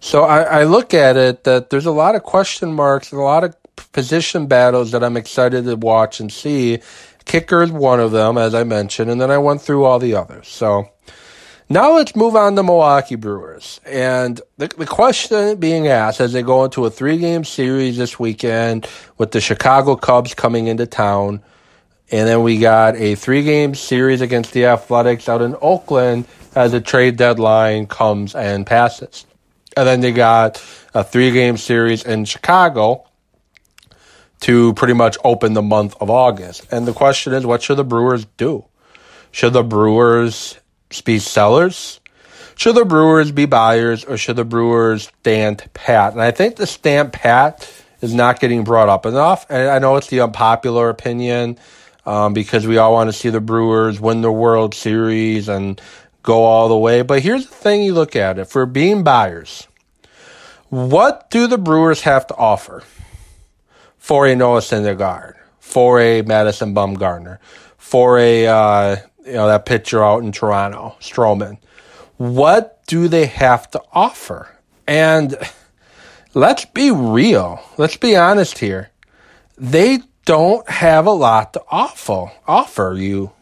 So 0.00 0.24
I, 0.24 0.42
I 0.42 0.64
look 0.64 0.92
at 0.92 1.16
it 1.16 1.44
that 1.44 1.70
there's 1.70 1.86
a 1.86 1.92
lot 1.92 2.14
of 2.14 2.24
question 2.24 2.74
marks 2.74 3.10
and 3.10 3.18
a 3.18 3.24
lot 3.24 3.42
of 3.42 3.56
position 3.92 4.48
battles 4.48 4.90
that 4.90 5.02
I'm 5.02 5.16
excited 5.16 5.64
to 5.64 5.76
watch 5.76 6.20
and 6.20 6.30
see. 6.30 6.80
Kicker 7.24 7.62
is 7.62 7.72
one 7.72 8.00
of 8.00 8.12
them, 8.12 8.38
as 8.38 8.54
I 8.54 8.64
mentioned, 8.64 9.10
and 9.10 9.20
then 9.20 9.30
I 9.30 9.38
went 9.38 9.62
through 9.62 9.84
all 9.84 9.98
the 9.98 10.14
others. 10.14 10.48
So 10.48 10.90
now 11.68 11.94
let's 11.94 12.14
move 12.14 12.36
on 12.36 12.56
to 12.56 12.62
Milwaukee 12.62 13.14
Brewers. 13.14 13.80
And 13.86 14.40
the, 14.58 14.68
the 14.68 14.86
question 14.86 15.56
being 15.56 15.88
asked 15.88 16.20
as 16.20 16.32
they 16.32 16.42
go 16.42 16.64
into 16.64 16.84
a 16.84 16.90
three 16.90 17.18
game 17.18 17.44
series 17.44 17.96
this 17.96 18.18
weekend 18.18 18.86
with 19.16 19.32
the 19.32 19.40
Chicago 19.40 19.96
Cubs 19.96 20.34
coming 20.34 20.66
into 20.66 20.86
town. 20.86 21.42
And 22.10 22.28
then 22.28 22.42
we 22.42 22.58
got 22.58 22.96
a 22.96 23.14
three 23.14 23.42
game 23.42 23.74
series 23.74 24.20
against 24.20 24.52
the 24.52 24.66
Athletics 24.66 25.28
out 25.28 25.40
in 25.40 25.56
Oakland 25.62 26.26
as 26.54 26.72
the 26.72 26.80
trade 26.80 27.16
deadline 27.16 27.86
comes 27.86 28.34
and 28.34 28.66
passes. 28.66 29.24
And 29.76 29.88
then 29.88 30.00
they 30.00 30.12
got 30.12 30.62
a 30.92 31.02
three 31.02 31.30
game 31.30 31.56
series 31.56 32.04
in 32.04 32.26
Chicago 32.26 33.06
to 34.44 34.74
pretty 34.74 34.92
much 34.92 35.16
open 35.24 35.54
the 35.54 35.62
month 35.62 35.96
of 36.02 36.10
August. 36.10 36.66
And 36.70 36.86
the 36.86 36.92
question 36.92 37.32
is, 37.32 37.46
what 37.46 37.62
should 37.62 37.78
the 37.78 37.84
Brewers 37.84 38.26
do? 38.36 38.66
Should 39.30 39.54
the 39.54 39.62
Brewers 39.62 40.58
be 41.06 41.18
sellers? 41.18 41.98
Should 42.54 42.74
the 42.74 42.84
Brewers 42.84 43.32
be 43.32 43.46
buyers 43.46 44.04
or 44.04 44.18
should 44.18 44.36
the 44.36 44.44
Brewers 44.44 45.10
stand 45.20 45.66
pat? 45.72 46.12
And 46.12 46.20
I 46.20 46.30
think 46.30 46.56
the 46.56 46.66
stand 46.66 47.14
pat 47.14 47.72
is 48.02 48.12
not 48.12 48.38
getting 48.38 48.64
brought 48.64 48.90
up 48.90 49.06
enough. 49.06 49.46
And 49.48 49.70
I 49.70 49.78
know 49.78 49.96
it's 49.96 50.08
the 50.08 50.20
unpopular 50.20 50.90
opinion 50.90 51.58
um, 52.04 52.34
because 52.34 52.66
we 52.66 52.76
all 52.76 52.92
want 52.92 53.08
to 53.08 53.14
see 53.14 53.30
the 53.30 53.40
Brewers 53.40 53.98
win 53.98 54.20
the 54.20 54.30
World 54.30 54.74
Series 54.74 55.48
and 55.48 55.80
go 56.22 56.44
all 56.44 56.68
the 56.68 56.76
way. 56.76 57.00
But 57.00 57.22
here's 57.22 57.46
the 57.46 57.54
thing 57.54 57.82
you 57.82 57.94
look 57.94 58.14
at 58.14 58.38
it 58.38 58.44
for 58.44 58.66
being 58.66 59.04
buyers. 59.04 59.66
What 60.68 61.30
do 61.30 61.46
the 61.46 61.56
Brewers 61.56 62.02
have 62.02 62.26
to 62.26 62.36
offer 62.36 62.82
for 64.04 64.26
a 64.26 64.36
Noah 64.36 64.60
Syndergaard, 64.60 65.32
for 65.60 65.98
a 65.98 66.20
Madison 66.20 66.74
Bumgarner, 66.74 67.38
for 67.78 68.18
a 68.18 68.46
uh, 68.46 68.96
you 69.24 69.32
know 69.32 69.46
that 69.46 69.64
pitcher 69.64 70.04
out 70.04 70.22
in 70.22 70.30
Toronto, 70.30 70.94
Stroman? 71.00 71.56
What 72.18 72.86
do 72.86 73.08
they 73.08 73.24
have 73.24 73.70
to 73.70 73.80
offer? 73.92 74.50
And 74.86 75.34
let's 76.34 76.66
be 76.66 76.90
real. 76.90 77.62
Let's 77.78 77.96
be 77.96 78.14
honest 78.14 78.58
here. 78.58 78.90
They 79.56 80.00
don't 80.26 80.68
have 80.68 81.06
a 81.06 81.12
lot 81.12 81.54
to 81.54 81.62
offer 81.70 82.30
offer 82.46 82.94
you. 82.98 83.32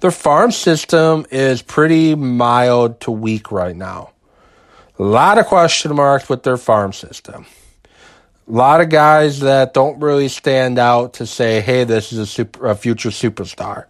Their 0.00 0.10
farm 0.10 0.50
system 0.50 1.24
is 1.30 1.62
pretty 1.62 2.14
mild 2.14 3.00
to 3.00 3.10
weak 3.10 3.50
right 3.50 3.74
now. 3.74 4.10
A 4.98 5.02
lot 5.02 5.38
of 5.38 5.46
question 5.46 5.96
marks 5.96 6.28
with 6.28 6.42
their 6.42 6.58
farm 6.58 6.92
system. 6.92 7.46
A 8.48 8.52
lot 8.52 8.80
of 8.80 8.88
guys 8.88 9.40
that 9.40 9.74
don't 9.74 10.00
really 10.00 10.28
stand 10.28 10.78
out 10.78 11.14
to 11.14 11.26
say, 11.26 11.60
"Hey, 11.60 11.84
this 11.84 12.12
is 12.12 12.18
a, 12.18 12.26
super, 12.26 12.66
a 12.66 12.76
future 12.76 13.10
superstar." 13.10 13.86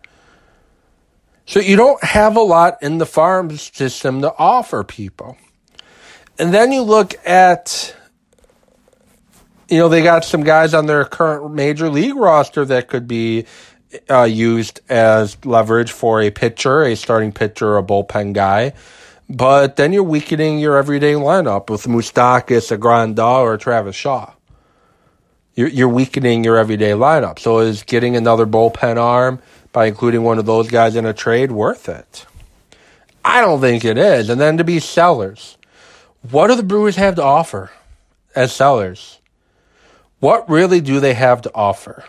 So 1.45 1.61
you 1.61 1.77
don't 1.77 2.03
have 2.03 2.37
a 2.37 2.41
lot 2.41 2.83
in 2.83 2.99
the 2.99 3.07
farm 3.07 3.57
system 3.57 4.23
to 4.23 4.35
offer 4.37 4.83
people. 4.83 5.37
And 6.39 6.53
then 6.53 6.73
you 6.73 6.83
look 6.83 7.15
at 7.27 7.95
you 9.69 9.79
know, 9.79 9.89
they 9.89 10.03
got 10.03 10.25
some 10.25 10.45
guys 10.45 10.75
on 10.75 10.87
their 10.87 11.05
current 11.05 11.53
major 11.53 11.89
league 11.89 12.17
roster 12.17 12.65
that 12.65 12.89
could 12.89 13.09
be 13.09 13.47
uh, 14.09 14.23
used 14.23 14.81
as 14.89 15.37
leverage 15.45 15.91
for 15.91 16.21
a 16.21 16.31
pitcher, 16.31 16.83
a 16.83 16.95
starting 16.95 17.33
pitcher, 17.33 17.77
a 17.77 17.83
bullpen 17.83 18.33
guy. 18.33 18.73
But 19.29 19.77
then 19.77 19.93
you're 19.93 20.05
weakening 20.05 20.61
your 20.61 20.77
everyday 20.77 21.15
lineup 21.15 21.69
with 21.69 21.85
Moustakas, 21.85 22.71
a 22.71 22.79
Grandal, 22.79 23.41
or 23.41 23.57
Travis 23.57 23.97
Shaw. 23.97 24.33
You're, 25.57 25.69
you're 25.69 25.89
weakening 25.89 26.45
your 26.45 26.59
everyday 26.59 26.93
lineup. 26.93 27.41
So 27.41 27.59
is 27.59 27.83
getting 27.83 28.15
another 28.15 28.47
bullpen 28.47 28.97
arm 28.97 29.41
by 29.73 29.87
including 29.87 30.23
one 30.23 30.39
of 30.39 30.47
those 30.47 30.69
guys 30.69 30.95
in 30.95 31.05
a 31.05 31.13
trade 31.13 31.51
worth 31.51 31.89
it? 31.89 32.27
I 33.25 33.41
don't 33.41 33.61
think 33.61 33.85
it 33.85 33.99
is. 33.99 34.31
And 34.31 34.41
then 34.41 34.59
to 34.59 34.65
be 34.65 34.79
sellers, 34.79 35.59
what 36.31 36.47
do 36.47 36.55
the 36.55 36.63
Brewers 36.63 36.95
have 36.97 37.17
to 37.17 37.25
offer 37.25 37.73
as 38.37 38.53
sellers? 38.53 39.19
what 40.21 40.49
really 40.49 40.81
do 40.81 41.01
they 41.01 41.15
have 41.15 41.43
to 41.43 41.51
offer? 41.55 42.05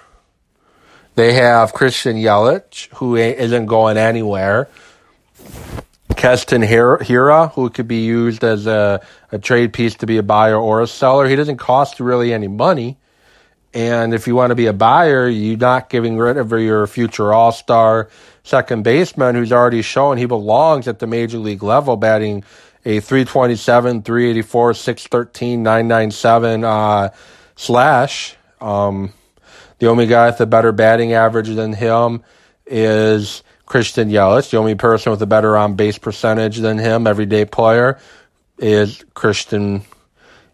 They 1.16 1.34
have 1.34 1.74
Christian 1.74 2.16
Yelich, 2.16 2.88
who 2.96 3.16
isn't 3.16 3.66
going 3.66 3.98
anywhere. 3.98 4.70
Keston 6.16 6.62
Hiura, 6.62 7.52
who 7.54 7.70
could 7.70 7.88
be 7.88 8.06
used 8.06 8.44
as 8.44 8.66
a, 8.66 9.06
a 9.32 9.40
trade 9.40 9.74
piece 9.74 9.96
to 9.96 10.06
be 10.06 10.18
a 10.18 10.24
buyer 10.24 10.58
or 10.58 10.82
a 10.82 10.88
seller. 10.88 11.28
He 11.28 11.36
doesn't 11.36 11.58
cost 11.58 12.00
really 12.00 12.34
any 12.34 12.48
money. 12.48 12.98
And 13.74 14.14
if 14.14 14.28
you 14.28 14.36
want 14.36 14.52
to 14.52 14.56
be 14.56 14.68
a 14.68 14.74
buyer, 14.74 15.28
you're 15.28 15.58
not 15.58 15.90
giving 15.90 16.18
rid 16.18 16.38
of 16.38 16.52
your 16.52 16.88
future 16.88 17.34
all 17.34 17.52
star 17.52 18.10
second 18.44 18.84
baseman 18.84 19.36
who's 19.36 19.52
already 19.52 19.82
shown 19.82 20.18
he 20.18 20.26
belongs 20.26 20.88
at 20.88 21.00
the 21.00 21.08
major 21.08 21.38
league 21.38 21.64
level, 21.64 21.98
batting 21.98 22.44
a 22.86 23.02
327, 23.02 24.02
384, 24.04 24.74
613, 24.74 25.64
997. 25.64 26.64
Uh, 26.64 27.10
Slash, 27.60 28.36
um, 28.62 29.12
the 29.80 29.88
only 29.88 30.06
guy 30.06 30.28
with 30.28 30.40
a 30.40 30.46
better 30.46 30.72
batting 30.72 31.14
average 31.14 31.50
than 31.50 31.74
him 31.74 32.24
is 32.68 33.42
Christian 33.66 34.10
Yelich. 34.10 34.52
The 34.52 34.58
only 34.58 34.76
person 34.76 35.12
with 35.12 35.22
a 35.24 35.26
better 35.26 35.58
on 35.58 35.76
base 35.76 35.98
percentage 35.98 36.58
than 36.58 36.78
him, 36.78 37.08
everyday 37.08 37.46
player, 37.46 37.98
is 38.60 39.04
Christian 39.16 39.82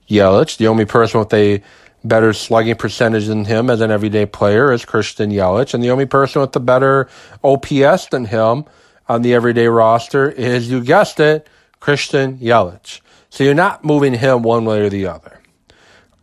Yelich. 0.10 0.56
The 0.56 0.68
only 0.68 0.86
person 0.86 1.20
with 1.20 1.34
a 1.34 1.62
better 2.04 2.34
slugging 2.34 2.76
percentage 2.76 3.28
than 3.28 3.46
him 3.46 3.70
as 3.70 3.82
an 3.82 3.92
everyday 3.92 4.26
player 4.26 4.72
is 4.72 4.86
Christian 4.86 5.32
Yelich. 5.32 5.74
And 5.74 5.84
the 5.84 5.92
only 5.92 6.06
person 6.06 6.42
with 6.42 6.56
a 6.56 6.60
better 6.60 7.08
OPS 7.44 8.08
than 8.08 8.26
him 8.26 8.66
on 9.08 9.22
the 9.22 9.34
everyday 9.34 9.68
roster 9.68 10.30
is, 10.30 10.70
you 10.70 10.84
guessed 10.84 11.20
it, 11.20 11.48
Christian 11.80 12.38
Yelich. 12.38 13.02
So 13.30 13.44
you're 13.44 13.54
not 13.54 13.84
moving 13.84 14.14
him 14.14 14.44
one 14.44 14.66
way 14.66 14.82
or 14.82 14.90
the 14.90 15.08
other. 15.08 15.40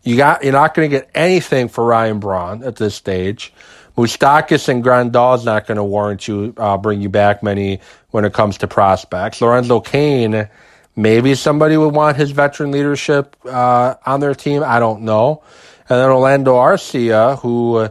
You 0.03 0.17
got 0.17 0.43
you're 0.43 0.53
not 0.53 0.75
going 0.75 0.91
to 0.91 0.97
get 0.97 1.11
anything 1.15 1.69
for 1.69 1.85
Ryan 1.85 2.21
Braun 2.21 2.63
at 2.63 2.77
this 2.77 2.95
stage. 2.95 3.53
Moustakas 3.97 4.69
and 4.69 4.83
Grandal 4.83 5.37
is 5.37 5.45
not 5.45 5.67
going 5.67 5.77
to 5.77 5.85
warrant 5.85 6.27
you 6.27 6.55
uh, 6.57 6.79
bring 6.79 7.03
you 7.03 7.09
back 7.11 7.43
many 7.43 7.81
when 8.11 8.25
it 8.25 8.33
comes 8.33 8.59
to 8.59 8.67
prospects. 8.67 9.43
Lorenzo 9.43 9.81
Cain, 9.81 10.49
maybe 10.97 11.35
somebody 11.35 11.77
would 11.77 11.95
want 11.95 12.17
his 12.17 12.31
veteran 12.31 12.71
leadership 12.71 13.37
uh, 13.45 13.95
on 14.07 14.21
their 14.21 14.35
team. 14.35 14.63
I 14.65 14.79
don't 14.79 15.03
know. 15.03 15.43
And 15.91 15.99
then 15.99 16.09
Orlando 16.09 16.55
Arcia, 16.55 17.41
who 17.41 17.89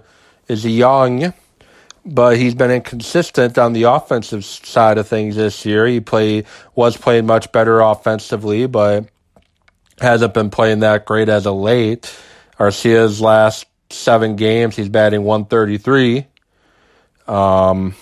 is 0.48 0.66
young, 0.66 1.34
but 2.06 2.38
he's 2.38 2.56
been 2.56 2.72
inconsistent 2.72 3.58
on 3.58 3.74
the 3.74 3.84
offensive 3.84 4.46
side 4.46 4.98
of 4.98 5.06
things 5.06 5.36
this 5.36 5.66
year. 5.66 5.86
He 5.86 6.00
play 6.00 6.46
was 6.76 6.96
playing 6.96 7.26
much 7.26 7.52
better 7.52 7.82
offensively, 7.82 8.68
but 8.68 9.10
hasn't 10.00 10.34
been 10.34 10.50
playing 10.50 10.80
that 10.80 11.06
great 11.06 11.28
as 11.28 11.46
of 11.46 11.56
late. 11.56 12.18
Arcia's 12.58 13.20
last 13.20 13.66
seven 13.90 14.38
games, 14.38 14.78
he's 14.78 14.88
batting 14.88 15.24
133. 15.24 16.26
Um, 17.28 17.96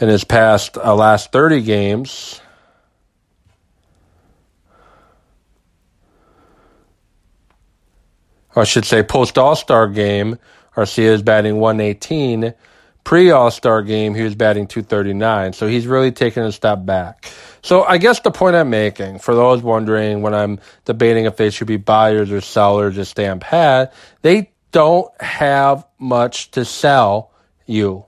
in 0.00 0.08
his 0.08 0.24
past 0.24 0.78
uh, 0.78 0.94
last 0.94 1.30
30 1.30 1.60
games, 1.60 2.40
I 8.60 8.64
should 8.64 8.84
say 8.84 9.02
post 9.02 9.38
All 9.38 9.56
Star 9.56 9.88
game, 9.88 10.38
Arcia 10.76 11.12
is 11.12 11.22
batting 11.22 11.56
118 11.58 12.54
pre 13.04 13.30
All 13.30 13.50
Star 13.50 13.82
game, 13.82 14.14
he 14.14 14.22
was 14.22 14.34
batting 14.34 14.66
239. 14.66 15.52
So 15.52 15.66
he's 15.66 15.86
really 15.86 16.12
taken 16.12 16.42
a 16.42 16.52
step 16.52 16.84
back. 16.84 17.30
So 17.62 17.84
I 17.84 17.98
guess 17.98 18.20
the 18.20 18.30
point 18.30 18.56
I'm 18.56 18.70
making, 18.70 19.20
for 19.20 19.34
those 19.34 19.62
wondering 19.62 20.22
when 20.22 20.34
I'm 20.34 20.60
debating 20.84 21.24
if 21.24 21.36
they 21.36 21.50
should 21.50 21.66
be 21.66 21.76
buyers 21.76 22.30
or 22.30 22.40
sellers 22.40 22.98
or 22.98 23.04
stamp 23.04 23.42
pat, 23.42 23.92
they 24.22 24.52
don't 24.72 25.10
have 25.20 25.86
much 25.98 26.50
to 26.52 26.64
sell 26.64 27.32
you. 27.64 28.04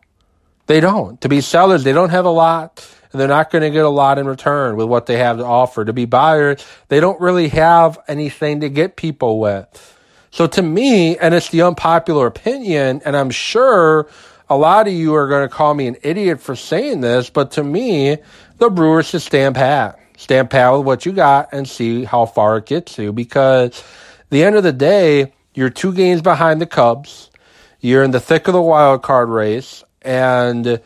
They 0.67 0.81
don't. 0.81 1.21
To 1.23 1.29
be 1.29 1.41
sellers, 1.41 1.83
they 1.83 1.93
don't 1.93 2.11
have 2.11 2.27
a 2.27 2.31
lot. 2.31 2.87
And 3.11 3.21
they're 3.21 3.29
not 3.29 3.51
going 3.51 3.63
to 3.63 3.71
get 3.71 3.87
a 3.87 3.89
lot 3.89 4.19
in 4.19 4.27
return 4.27 4.77
with 4.77 4.87
what 4.87 5.07
they 5.07 5.17
have 5.17 5.39
to 5.39 5.45
offer. 5.45 5.85
To 5.85 5.95
be 5.95 6.05
buyers, 6.05 6.65
they 6.89 7.01
don't 7.01 7.19
really 7.21 7.49
have 7.49 7.99
anything 8.07 8.61
to 8.61 8.69
get 8.69 8.97
people 8.97 9.41
with. 9.41 9.98
So 10.31 10.47
to 10.47 10.63
me, 10.63 11.17
and 11.17 11.35
it's 11.35 11.49
the 11.49 11.63
unpopular 11.63 12.27
opinion, 12.27 13.03
and 13.05 13.17
I'm 13.17 13.31
sure 13.31 14.09
a 14.49 14.57
lot 14.57 14.87
of 14.87 14.95
you 14.95 15.15
are 15.15 15.29
going 15.29 15.49
to 15.49 15.55
call 15.55 15.75
me 15.75 15.87
an 15.87 15.97
idiot 16.03 16.41
for 16.41 16.57
saying 16.57 17.01
this, 17.01 17.31
but 17.31 17.53
to 17.53 17.65
me, 17.65 18.19
the 18.59 18.71
Brewers 18.71 19.09
should 19.09 19.23
stand 19.23 19.55
pat. 19.55 19.99
Stand 20.17 20.51
pat 20.51 20.73
with 20.73 20.85
what 20.85 21.07
you 21.07 21.13
got 21.13 21.51
and 21.53 21.69
see 21.69 22.05
how 22.05 22.27
far 22.27 22.59
it 22.59 22.67
gets 22.67 22.99
you 22.99 23.13
because 23.13 23.85
the 24.31 24.43
end 24.43 24.57
of 24.57 24.65
the 24.65 24.73
day, 24.73 25.33
you're 25.55 25.71
two 25.71 25.93
games 25.93 26.23
behind 26.23 26.61
the 26.61 26.67
Cubs. 26.67 27.31
You're 27.81 28.03
in 28.03 28.11
the 28.11 28.21
thick 28.21 28.49
of 28.49 28.55
the 28.55 28.63
wild 28.63 29.03
card 29.03 29.29
race, 29.29 29.85
and 30.03 30.81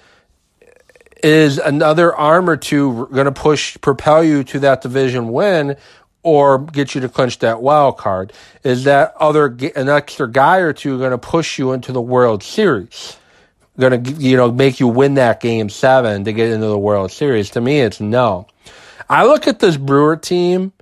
is 1.23 1.59
another 1.59 2.15
arm 2.15 2.51
or 2.51 2.57
two 2.57 3.07
going 3.13 3.27
to 3.27 3.33
push 3.33 3.79
propel 3.81 4.25
you 4.25 4.43
to 4.45 4.59
that 4.61 4.83
division 4.83 5.29
win 5.29 5.77
or 6.23 6.59
get 6.59 6.95
you 6.95 7.01
to 7.01 7.09
clinch 7.09 7.39
that 7.41 7.63
wild 7.63 7.99
card? 7.99 8.33
Is 8.63 8.85
that 8.85 9.15
other 9.19 9.47
an 9.77 9.89
extra 9.89 10.31
guy 10.31 10.59
or 10.59 10.73
two 10.73 10.99
going 10.99 11.11
to 11.11 11.19
push 11.19 11.59
you 11.59 11.73
into 11.73 11.93
the 11.93 12.03
World 12.03 12.43
Series? 12.43 13.17
going 13.79 14.05
to 14.05 14.13
you 14.13 14.37
know 14.37 14.51
make 14.51 14.81
you 14.81 14.89
win 14.89 15.15
that 15.15 15.41
game 15.41 15.69
seven 15.69 16.25
to 16.25 16.33
get 16.33 16.51
into 16.51 16.67
the 16.67 16.79
World 16.79 17.11
Series. 17.11 17.51
To 17.51 17.61
me, 17.61 17.81
it's 17.81 18.01
no. 18.01 18.47
I 19.09 19.25
look 19.27 19.47
at 19.47 19.59
this 19.59 19.77
Brewer 19.77 20.17
team, 20.17 20.73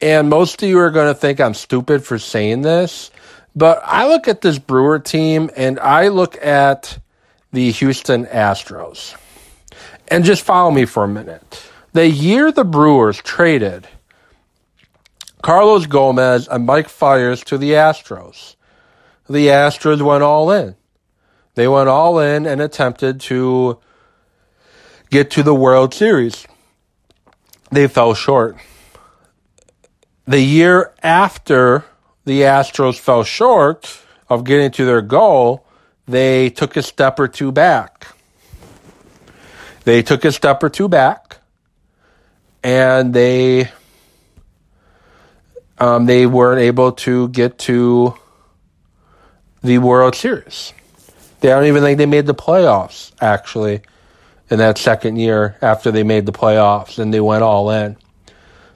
and 0.00 0.28
most 0.28 0.62
of 0.62 0.68
you 0.68 0.78
are 0.78 0.90
going 0.90 1.12
to 1.12 1.18
think 1.18 1.40
I'm 1.40 1.54
stupid 1.54 2.04
for 2.04 2.18
saying 2.18 2.62
this, 2.62 3.10
but 3.54 3.80
I 3.84 4.08
look 4.08 4.28
at 4.28 4.40
this 4.40 4.58
Brewer 4.58 4.98
team 4.98 5.50
and 5.56 5.78
I 5.78 6.08
look 6.08 6.36
at 6.44 6.98
the 7.52 7.70
Houston 7.72 8.26
Astros. 8.26 9.16
And 10.08 10.24
just 10.24 10.42
follow 10.42 10.70
me 10.70 10.86
for 10.86 11.04
a 11.04 11.08
minute. 11.08 11.62
The 11.92 12.08
year 12.08 12.50
the 12.50 12.64
Brewers 12.64 13.18
traded 13.18 13.86
Carlos 15.42 15.86
Gomez 15.86 16.48
and 16.48 16.66
Mike 16.66 16.88
Fiers 16.88 17.42
to 17.44 17.56
the 17.56 17.72
Astros, 17.72 18.56
the 19.28 19.46
Astros 19.46 20.02
went 20.02 20.22
all 20.22 20.50
in. 20.50 20.76
They 21.54 21.68
went 21.68 21.88
all 21.88 22.18
in 22.18 22.46
and 22.46 22.60
attempted 22.60 23.20
to 23.22 23.78
get 25.10 25.30
to 25.32 25.42
the 25.42 25.54
World 25.54 25.94
Series. 25.94 26.46
they 27.70 27.86
fell 27.86 28.14
short. 28.14 28.56
The 30.26 30.40
year 30.40 30.92
after 31.02 31.84
the 32.24 32.42
Astros 32.42 32.98
fell 32.98 33.24
short 33.24 34.00
of 34.28 34.44
getting 34.44 34.70
to 34.72 34.84
their 34.84 35.02
goal, 35.02 35.66
they 36.06 36.50
took 36.50 36.76
a 36.76 36.82
step 36.82 37.18
or 37.18 37.28
two 37.28 37.52
back. 37.52 38.08
They 39.84 40.02
took 40.02 40.24
a 40.24 40.32
step 40.32 40.62
or 40.62 40.68
two 40.68 40.88
back, 40.88 41.38
and 42.62 43.14
they 43.14 43.70
um, 45.80 46.06
they 46.06 46.26
weren't 46.26 46.60
able 46.60 46.92
to 46.92 47.28
get 47.28 47.58
to 47.60 48.14
the 49.62 49.78
World 49.78 50.14
Series. 50.14 50.74
They 51.40 51.48
don't 51.48 51.64
even 51.64 51.82
think 51.82 51.98
they 51.98 52.06
made 52.06 52.26
the 52.26 52.34
playoffs, 52.34 53.12
actually, 53.20 53.80
in 54.50 54.58
that 54.58 54.76
second 54.76 55.16
year 55.16 55.56
after 55.62 55.90
they 55.90 56.02
made 56.02 56.26
the 56.26 56.32
playoffs 56.32 56.98
and 56.98 57.12
they 57.12 57.20
went 57.20 57.42
all 57.42 57.70
in. 57.70 57.96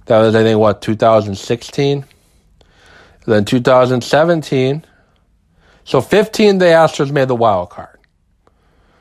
That 0.06 0.20
was, 0.20 0.34
I 0.34 0.42
think, 0.42 0.58
what, 0.58 0.80
2016? 0.80 2.04
Then 3.26 3.44
2017. 3.44 4.84
So 5.84 6.00
15, 6.00 6.58
the 6.58 6.66
Astros 6.66 7.10
made 7.10 7.28
the 7.28 7.36
wild 7.36 7.70
card. 7.70 7.98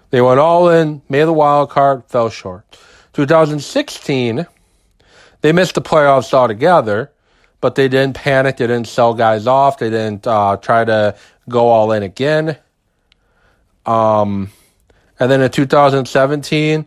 They 0.10 0.22
went 0.22 0.40
all 0.40 0.70
in, 0.70 1.02
made 1.10 1.24
the 1.24 1.34
wild 1.34 1.70
card, 1.70 2.04
fell 2.08 2.30
short. 2.30 2.66
2016, 3.14 4.46
they 5.42 5.52
missed 5.52 5.76
the 5.76 5.82
playoffs 5.82 6.34
altogether, 6.34 7.12
but 7.64 7.76
they 7.76 7.88
didn't 7.88 8.16
panic. 8.16 8.58
They 8.58 8.68
didn't 8.68 8.90
sell 8.90 9.14
guys 9.14 9.48
off. 9.48 9.78
They 9.78 9.90
didn't 9.90 10.28
uh, 10.28 10.58
try 10.58 10.84
to 10.84 11.16
go 11.48 11.70
all 11.70 11.94
in 11.94 12.04
again. 12.04 12.58
Um, 13.86 14.52
and 15.18 15.32
then 15.32 15.40
in 15.40 15.50
2017, 15.50 16.86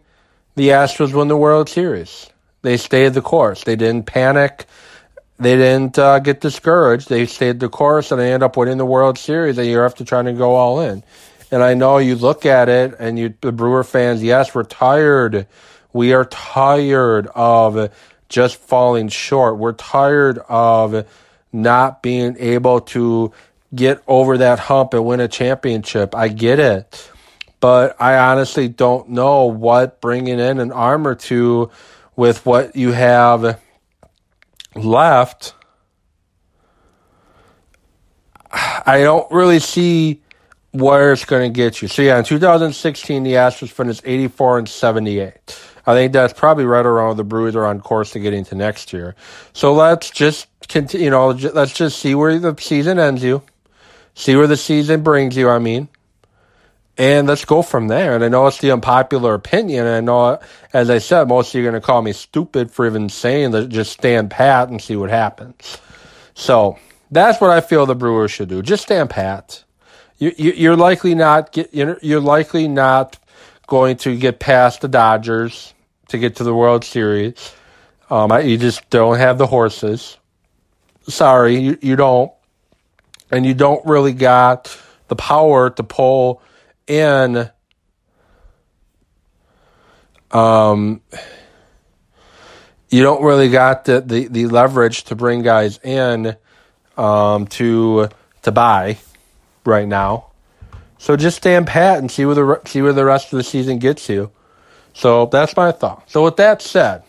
the 0.55 0.69
Astros 0.69 1.15
won 1.15 1.29
the 1.29 1.37
World 1.37 1.71
Series. 1.71 2.29
They 2.61 2.77
stayed 2.77 3.15
the 3.15 3.23
course. 3.23 3.65
They 3.65 3.75
didn't 3.75 4.05
panic. 4.05 4.67
They 5.39 5.57
didn't 5.57 5.99
uh, 5.99 6.19
get 6.19 6.43
discouraged. 6.43 7.09
They 7.09 7.25
stayed 7.25 7.59
the 7.59 7.71
course, 7.71 8.11
and 8.13 8.21
they 8.21 8.35
ended 8.35 8.43
up 8.43 8.59
winning 8.59 8.77
the 8.77 8.85
World 8.85 9.17
Series 9.19 9.57
a 9.57 9.65
year 9.65 9.87
after 9.87 10.05
trying 10.05 10.27
to 10.27 10.35
go 10.35 10.57
all 10.57 10.81
in. 10.81 11.03
And 11.51 11.63
I 11.63 11.73
know 11.73 11.97
you 11.97 12.17
look 12.17 12.45
at 12.45 12.69
it, 12.69 12.95
and 12.99 13.19
you, 13.19 13.33
the 13.41 13.51
Brewer 13.51 13.83
fans, 13.83 14.23
yes, 14.23 14.55
we're 14.55 14.65
tired. 14.65 15.47
We 15.95 16.13
are 16.13 16.27
tired 16.27 17.29
of 17.29 17.91
just 18.29 18.57
falling 18.57 19.09
short. 19.09 19.59
We're 19.59 19.73
tired 19.73 20.39
of 20.49 21.07
not 21.53 22.03
being 22.03 22.37
able 22.39 22.81
to 22.81 23.33
get 23.75 24.03
over 24.07 24.39
that 24.39 24.59
hump 24.59 24.95
and 24.95 25.05
win 25.05 25.21
a 25.21 25.29
championship. 25.29 26.15
I 26.15 26.29
get 26.29 26.59
it. 26.59 27.11
But 27.61 28.01
I 28.01 28.17
honestly 28.17 28.69
don't 28.69 29.11
know 29.11 29.47
what 29.47 30.01
bringing 30.01 30.39
in 30.39 30.59
an 30.59 30.73
arm 30.73 31.07
or 31.07 31.15
two 31.15 31.71
with 32.15 32.45
what 32.47 32.77
you 32.77 32.93
have 32.93 33.61
left. 34.75 35.55
I 38.53 39.01
don't 39.01 39.31
really 39.31 39.59
see 39.59 40.23
where 40.77 41.13
it's 41.13 41.25
going 41.25 41.53
to 41.53 41.55
get 41.55 41.83
you. 41.83 41.89
So 41.89 42.03
yeah, 42.03 42.19
in 42.19 42.25
2016, 42.25 43.23
the 43.23 43.33
Astros 43.33 43.71
finished 43.71 44.03
84 44.05 44.59
and 44.59 44.69
78. 44.69 45.35
I 45.87 45.95
think 45.95 46.13
that's 46.13 46.33
probably 46.33 46.65
right 46.65 46.85
around 46.85 47.17
the 47.17 47.25
Brewers 47.25 47.55
are 47.55 47.65
on 47.65 47.81
course 47.81 48.11
to 48.13 48.19
getting 48.19 48.45
to 48.47 48.55
next 48.55 48.93
year. 48.93 49.15
So 49.53 49.73
let's 49.73 50.11
just 50.11 50.49
continue. 50.69 51.05
You 51.05 51.11
know, 51.11 51.29
let's 51.29 51.73
just 51.73 51.99
see 52.01 52.15
where 52.15 52.39
the 52.39 52.57
season 52.59 52.99
ends 52.99 53.23
you, 53.23 53.43
see 54.15 54.35
where 54.35 54.49
the 54.49 54.57
season 54.57 55.03
brings 55.03 55.37
you. 55.37 55.49
I 55.49 55.61
mean, 55.61 55.89
and 56.99 57.29
let's 57.29 57.45
go 57.45 57.63
from 57.63 57.89
there. 57.89 58.15
And 58.15 58.25
I 58.25 58.29
know 58.29 58.47
it's 58.47 58.59
the 58.59 58.73
unpopular 58.73 59.35
opinion. 59.35 59.87
I 59.87 60.01
know, 60.01 60.41
as 60.73 60.91
I 60.91 60.99
said, 60.99 61.29
most 61.29 61.55
of 61.55 61.61
you 61.61 61.67
are 61.67 61.71
going 61.71 61.81
to 61.81 61.87
call 61.87 62.03
me 62.03 62.13
stupid 62.13 62.71
for 62.71 62.87
even 62.87 63.09
saying 63.09 63.53
that. 63.53 63.69
Just 63.69 63.93
stand 63.93 64.31
pat 64.31 64.69
and 64.69 64.83
see 64.83 64.97
what 64.97 65.11
happens. 65.11 65.79
So 66.35 66.79
that's 67.11 67.41
what 67.41 67.51
I 67.51 67.61
feel 67.61 67.87
the 67.87 67.95
Brewers 67.95 68.33
should 68.33 68.49
do. 68.49 68.61
Just 68.61 68.85
stand 68.85 69.11
pat. 69.11 69.63
You, 70.19 70.33
you, 70.37 70.53
you're 70.53 70.77
likely 70.77 71.15
not 71.15 71.53
get. 71.53 71.75
You're, 71.75 71.99
you're 72.03 72.21
likely 72.21 72.69
not 72.69 73.19
going 73.67 73.97
to 73.99 74.17
get 74.17 74.39
past 74.39 74.81
the 74.81 74.89
Dodgers 74.89 75.75
to 76.09 76.19
get 76.19 76.37
to 76.37 76.45
the 76.45 76.55
World 76.55 76.85
Series. 76.85 77.53
Um, 78.09 78.33
you 78.47 78.57
just 78.57 78.89
don't 78.91 79.19
have 79.19 79.39
the 79.39 79.47
horses. 79.47 80.17
Sorry, 81.09 81.59
you, 81.59 81.79
you 81.83 81.97
don't. 81.97 82.33
And 83.31 83.45
you 83.45 83.55
don't 83.55 83.85
really 83.85 84.13
got 84.13 84.77
the 85.09 85.17
power 85.17 85.71
to 85.71 85.83
pull 85.83 86.41
in 86.87 87.51
um, 90.31 91.01
you 92.91 93.03
don't 93.03 93.23
really 93.23 93.49
got 93.49 93.85
the, 93.85 94.01
the, 94.01 94.29
the 94.29 94.47
leverage 94.47 95.05
to 95.05 95.15
bring 95.15 95.43
guys 95.43 95.79
in 95.83 96.37
um, 96.97 97.47
to 97.47 98.09
to 98.43 98.53
buy 98.53 98.99
right 99.67 99.87
now. 99.87 100.31
So 100.99 101.17
just 101.17 101.37
stand 101.37 101.67
pat 101.67 101.99
and 101.99 102.11
see 102.11 102.25
where 102.25 102.35
the 102.35 102.61
see 102.67 102.83
where 102.83 102.93
the 102.93 103.05
rest 103.05 103.33
of 103.33 103.37
the 103.37 103.45
season 103.45 103.79
gets 103.79 104.09
you. 104.09 104.31
So 104.95 105.27
that's 105.27 105.57
my 105.57 105.73
thought. 105.73 106.11
So 106.11 106.25
with 106.25 106.37
that 106.37 106.63
said, 106.63 107.03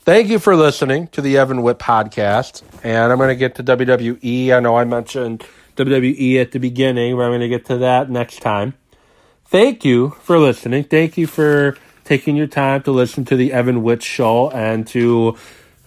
thank 0.00 0.28
you 0.28 0.38
for 0.38 0.54
listening 0.54 1.08
to 1.08 1.20
the 1.20 1.36
Evan 1.36 1.62
Witt 1.62 1.78
podcast. 1.78 2.62
And 2.84 3.10
I'm 3.10 3.18
going 3.18 3.28
to 3.28 3.36
get 3.36 3.56
to 3.56 3.64
WWE. 3.64 4.52
I 4.52 4.60
know 4.60 4.76
I 4.76 4.84
mentioned 4.84 5.44
WWE 5.76 6.40
at 6.40 6.52
the 6.52 6.60
beginning, 6.60 7.16
but 7.16 7.22
I'm 7.22 7.30
going 7.30 7.40
to 7.40 7.48
get 7.48 7.66
to 7.66 7.78
that 7.78 8.08
next 8.08 8.40
time. 8.40 8.74
Thank 9.46 9.84
you 9.84 10.10
for 10.22 10.38
listening. 10.38 10.84
Thank 10.84 11.18
you 11.18 11.26
for 11.26 11.76
taking 12.04 12.36
your 12.36 12.46
time 12.46 12.82
to 12.84 12.92
listen 12.92 13.24
to 13.26 13.36
the 13.36 13.52
Evan 13.52 13.82
Witt 13.82 14.02
show 14.02 14.48
and 14.50 14.86
to 14.88 15.36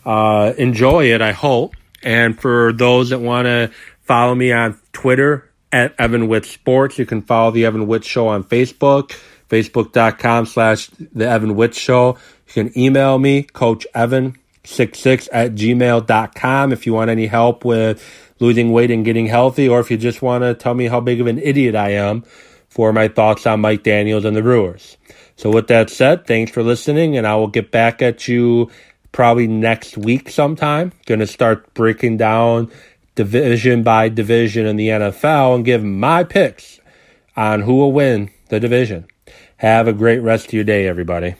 uh, 0.06 0.54
enjoy 0.58 1.12
it, 1.13 1.21
I 1.21 1.32
hope. 1.32 1.76
And 2.04 2.39
for 2.39 2.74
those 2.74 3.10
that 3.10 3.19
want 3.19 3.45
to 3.45 3.71
follow 4.04 4.36
me 4.36 4.52
on 4.52 4.80
Twitter 4.93 5.50
at 5.75 5.93
Evan 5.99 6.27
Witt 6.27 6.45
Sports, 6.45 6.97
you 6.97 7.05
can 7.05 7.21
follow 7.21 7.51
the 7.51 7.65
Evan 7.65 7.85
Witt 7.88 8.03
Show 8.03 8.27
on 8.27 8.43
Facebook 8.43 9.13
facebook.com 9.49 10.45
slash 10.45 10.88
the 10.88 11.27
Evan 11.27 11.55
Witt 11.55 11.75
Show. 11.75 12.17
You 12.47 12.53
can 12.53 12.77
email 12.77 13.17
me, 13.17 13.43
Coach 13.43 13.85
Evan 13.93 14.38
66 14.63 15.29
at 15.31 15.53
gmail.com 15.53 16.73
if 16.73 16.85
you 16.85 16.93
want 16.93 17.11
any 17.11 17.27
help 17.27 17.63
with 17.63 18.03
losing 18.39 18.71
weight 18.71 18.91
and 18.91 19.05
getting 19.05 19.27
healthy, 19.27 19.69
or 19.69 19.79
if 19.79 19.91
you 19.91 19.97
just 19.97 20.21
want 20.21 20.43
to 20.43 20.53
tell 20.53 20.73
me 20.73 20.88
how 20.88 20.99
big 20.99 21.21
of 21.21 21.27
an 21.27 21.39
idiot 21.39 21.75
I 21.75 21.89
am 21.91 22.23
for 22.67 22.91
my 22.91 23.07
thoughts 23.07 23.45
on 23.45 23.61
Mike 23.61 23.83
Daniels 23.83 24.25
and 24.25 24.35
the 24.35 24.41
Brewers. 24.41 24.97
So 25.38 25.51
with 25.51 25.67
that 25.67 25.89
said, 25.89 26.25
thanks 26.25 26.51
for 26.51 26.63
listening, 26.63 27.17
and 27.17 27.27
I 27.27 27.35
will 27.35 27.47
get 27.47 27.71
back 27.71 28.01
at 28.01 28.27
you 28.27 28.71
probably 29.11 29.47
next 29.47 29.97
week 29.97 30.29
sometime. 30.29 30.91
Going 31.05 31.19
to 31.19 31.27
start 31.27 31.73
breaking 31.73 32.17
down 32.17 32.71
division 33.15 33.82
by 33.84 34.10
division 34.10 34.65
in 34.65 34.75
the 34.75 34.89
NFL 34.89 35.56
and 35.56 35.65
give 35.65 35.84
my 35.84 36.23
picks 36.23 36.80
on 37.36 37.62
who 37.62 37.75
will 37.75 37.91
win 37.91 38.30
the 38.49 38.60
division. 38.60 39.08
Have 39.58 39.88
a 39.88 39.93
great 39.93 40.19
rest 40.19 40.47
of 40.47 40.54
your 40.54 40.63
day, 40.63 40.88
everybody. 40.88 41.36